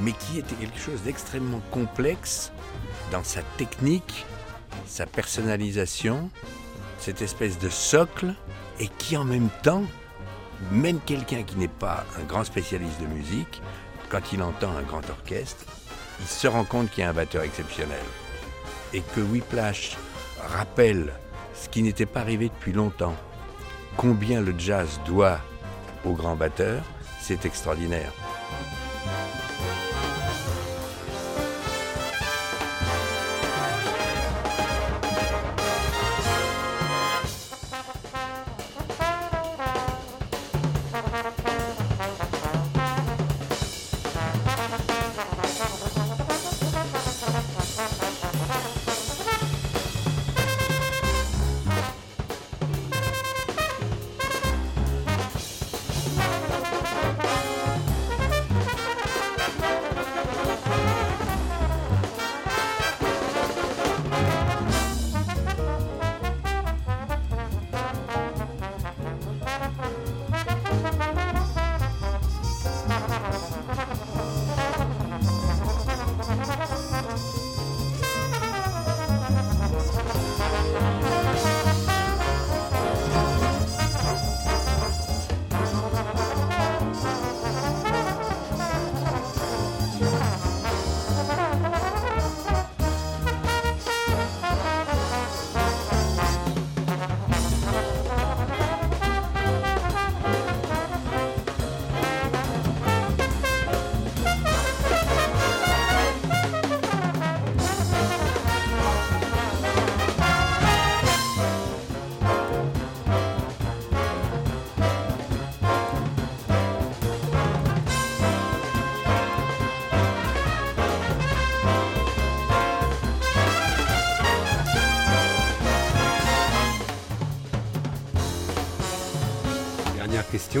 mais 0.00 0.12
qui 0.12 0.38
était 0.38 0.54
quelque 0.54 0.78
chose 0.78 1.02
d'extrêmement 1.02 1.62
complexe 1.70 2.52
dans 3.10 3.24
sa 3.24 3.42
technique, 3.56 4.26
sa 4.86 5.06
personnalisation, 5.06 6.30
cette 6.98 7.22
espèce 7.22 7.58
de 7.58 7.68
socle, 7.68 8.34
et 8.78 8.88
qui 8.98 9.16
en 9.16 9.24
même 9.24 9.48
temps, 9.62 9.84
même 10.70 11.00
quelqu'un 11.00 11.42
qui 11.42 11.56
n'est 11.56 11.68
pas 11.68 12.04
un 12.18 12.24
grand 12.24 12.44
spécialiste 12.44 13.00
de 13.00 13.06
musique, 13.06 13.62
quand 14.08 14.32
il 14.32 14.42
entend 14.42 14.76
un 14.76 14.82
grand 14.82 15.08
orchestre, 15.10 15.64
il 16.20 16.26
se 16.26 16.46
rend 16.46 16.64
compte 16.64 16.90
qu'il 16.90 17.02
y 17.02 17.06
a 17.06 17.10
un 17.10 17.14
batteur 17.14 17.42
exceptionnel. 17.42 18.04
Et 18.92 19.02
que 19.14 19.20
Whiplash 19.20 19.96
rappelle 20.40 21.12
ce 21.56 21.68
qui 21.68 21.82
n'était 21.82 22.06
pas 22.06 22.20
arrivé 22.20 22.48
depuis 22.48 22.72
longtemps, 22.72 23.16
combien 23.96 24.40
le 24.40 24.54
jazz 24.56 25.00
doit 25.06 25.40
au 26.04 26.12
grand 26.12 26.36
batteur, 26.36 26.82
c'est 27.20 27.44
extraordinaire. 27.44 28.12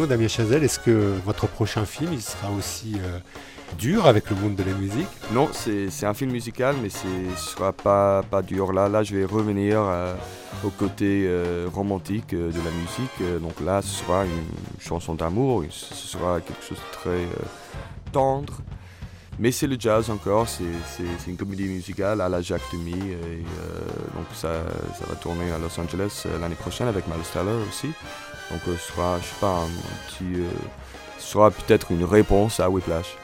Damien 0.04 0.28
Chazelle, 0.28 0.62
est-ce 0.62 0.78
que 0.78 1.14
votre 1.24 1.46
prochain 1.46 1.86
film 1.86 2.12
il 2.12 2.20
sera 2.20 2.50
aussi 2.50 2.96
euh, 2.96 3.18
dur 3.78 4.06
avec 4.06 4.28
le 4.28 4.36
monde 4.36 4.54
de 4.54 4.62
la 4.62 4.74
musique? 4.74 5.08
Non, 5.32 5.48
c'est 5.54 6.04
un 6.04 6.12
film 6.12 6.32
musical, 6.32 6.76
mais 6.82 6.90
ce 6.90 7.06
ne 7.06 7.34
sera 7.34 7.72
pas, 7.72 8.22
pas 8.22 8.42
dur. 8.42 8.74
Là, 8.74 8.90
là, 8.90 9.02
je 9.02 9.16
vais 9.16 9.24
revenir 9.24 9.78
euh, 9.80 10.14
au 10.64 10.68
côté 10.68 11.24
euh, 11.26 11.68
romantique 11.72 12.34
de 12.34 12.52
la 12.52 12.70
musique. 12.72 13.40
Donc 13.40 13.58
là, 13.64 13.80
ce 13.80 13.88
sera 13.88 14.26
une 14.26 14.44
chanson 14.80 15.14
d'amour, 15.14 15.64
ce 15.70 15.94
sera 15.94 16.42
quelque 16.42 16.62
chose 16.62 16.78
de 16.78 16.98
très 16.98 17.26
tendre. 18.12 18.58
Mais 19.38 19.50
c'est 19.50 19.66
le 19.66 19.76
jazz 19.78 20.10
encore, 20.10 20.46
c'est 20.48 21.30
une 21.30 21.36
comédie 21.36 21.64
musicale 21.64 22.20
à 22.20 22.28
la 22.28 22.42
Jacques 22.42 22.70
Demy. 22.72 22.92
Et, 22.92 23.42
donc 24.14 24.26
ça, 24.34 24.62
ça, 24.98 25.06
va 25.08 25.14
tourner 25.14 25.50
à 25.52 25.58
Los 25.58 25.80
Angeles 25.80 26.24
l'année 26.40 26.54
prochaine 26.54 26.88
avec 26.88 27.06
Miles 27.06 27.16
Teller 27.32 27.64
aussi. 27.68 27.88
Donc 28.50 28.60
euh, 28.68 28.76
ce 28.76 28.92
sera, 28.92 29.18
je 29.20 29.24
sais 29.24 29.40
pas, 29.40 29.64
un 29.64 30.08
petit, 30.08 30.40
euh, 30.40 30.48
ce 31.18 31.32
sera 31.32 31.50
peut-être 31.50 31.90
une 31.90 32.04
réponse 32.04 32.60
à 32.60 32.70
Whiplash. 32.70 33.16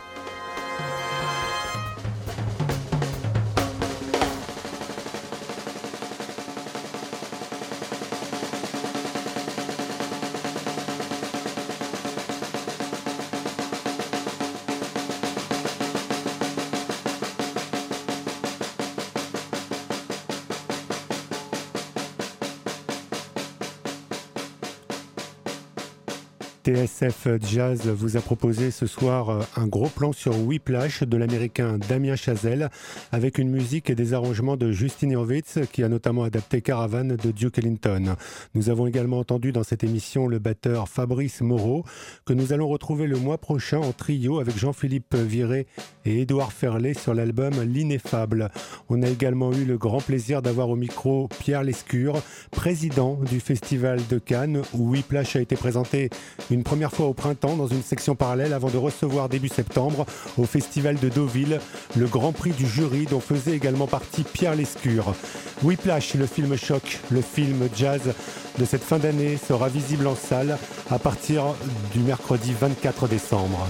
TSF 27.03 27.29
Jazz 27.51 27.89
vous 27.89 28.17
a 28.17 28.21
proposé 28.21 28.71
ce 28.71 28.87
soir 28.87 29.31
euh, 29.31 29.41
un 29.57 29.67
gros 29.67 29.89
plan 29.89 30.13
sur 30.13 30.39
Whiplash 30.39 31.03
de 31.03 31.17
l'américain 31.17 31.77
Damien 31.89 32.15
Chazelle 32.15 32.71
avec 33.11 33.39
une 33.39 33.51
musique 33.51 33.91
et 33.91 33.97
des 33.97 34.15
arrangements 34.15 34.57
de 34.57 34.71
Justin 34.71 35.11
Hurwitz 35.11 35.59
qui 35.73 35.83
a 35.83 35.89
notamment 35.89 36.23
adapté 36.23 36.63
Caravan 36.63 37.17
de 37.17 37.31
Duke 37.33 37.59
Ellington. 37.59 38.15
Nous 38.55 38.71
avons 38.71 38.87
également 38.87 39.19
entendu 39.19 39.51
dans 39.51 39.65
cette 39.65 39.83
émission 39.83 40.29
le 40.29 40.39
batteur 40.39 40.89
Fabrice 40.89 41.41
Moreau 41.41 41.85
que 42.25 42.35
nous 42.35 42.53
allons 42.53 42.69
retrouver 42.69 43.09
le 43.09 43.17
mois 43.17 43.39
prochain 43.39 43.79
en 43.79 43.93
trio 43.93 44.39
avec 44.39 44.57
Jean-Philippe 44.57 45.17
Viré 45.17 45.67
et 46.05 46.21
Édouard 46.21 46.53
Ferlet 46.53 46.95
sur 46.95 47.15
l'album 47.15 47.53
L'ineffable. 47.65 48.51
On 48.89 49.03
a 49.03 49.09
également 49.09 49.53
eu 49.53 49.65
le 49.65 49.77
grand 49.77 50.01
plaisir 50.01 50.41
d'avoir 50.41 50.71
au 50.71 50.77
micro 50.77 51.29
Pierre 51.41 51.65
Lescure, 51.65 52.23
président 52.53 53.19
du 53.29 53.41
festival 53.41 54.01
de 54.09 54.19
Cannes 54.19 54.63
où 54.73 54.91
Whiplash 54.91 55.35
a 55.35 55.41
été 55.41 55.57
présenté 55.57 56.11
une 56.51 56.63
fois 56.93 57.07
au 57.07 57.15
printemps 57.15 57.57
dans 57.57 57.67
une 57.67 57.83
section 57.83 58.15
parallèle 58.15 58.53
avant 58.53 58.69
de 58.69 58.77
recevoir 58.77 59.29
début 59.29 59.49
septembre 59.49 60.05
au 60.37 60.45
Festival 60.45 60.97
de 60.99 61.09
Deauville 61.09 61.61
le 61.97 62.07
Grand 62.07 62.33
Prix 62.33 62.51
du 62.51 62.67
jury 62.67 63.07
dont 63.07 63.21
faisait 63.21 63.53
également 63.53 63.87
partie 63.87 64.23
Pierre 64.23 64.55
Lescure. 64.55 65.15
Whiplash, 65.63 66.15
le 66.15 66.27
film 66.27 66.57
choc, 66.57 67.01
le 67.11 67.23
film 67.23 67.69
jazz 67.75 68.13
de 68.59 68.65
cette 68.65 68.83
fin 68.83 68.99
d'année 68.99 69.39
sera 69.39 69.69
visible 69.69 70.07
en 70.07 70.17
salle 70.17 70.59
à 70.91 70.99
partir 70.99 71.45
du 71.93 72.01
mercredi 72.01 72.53
24 72.59 73.09
décembre. 73.09 73.67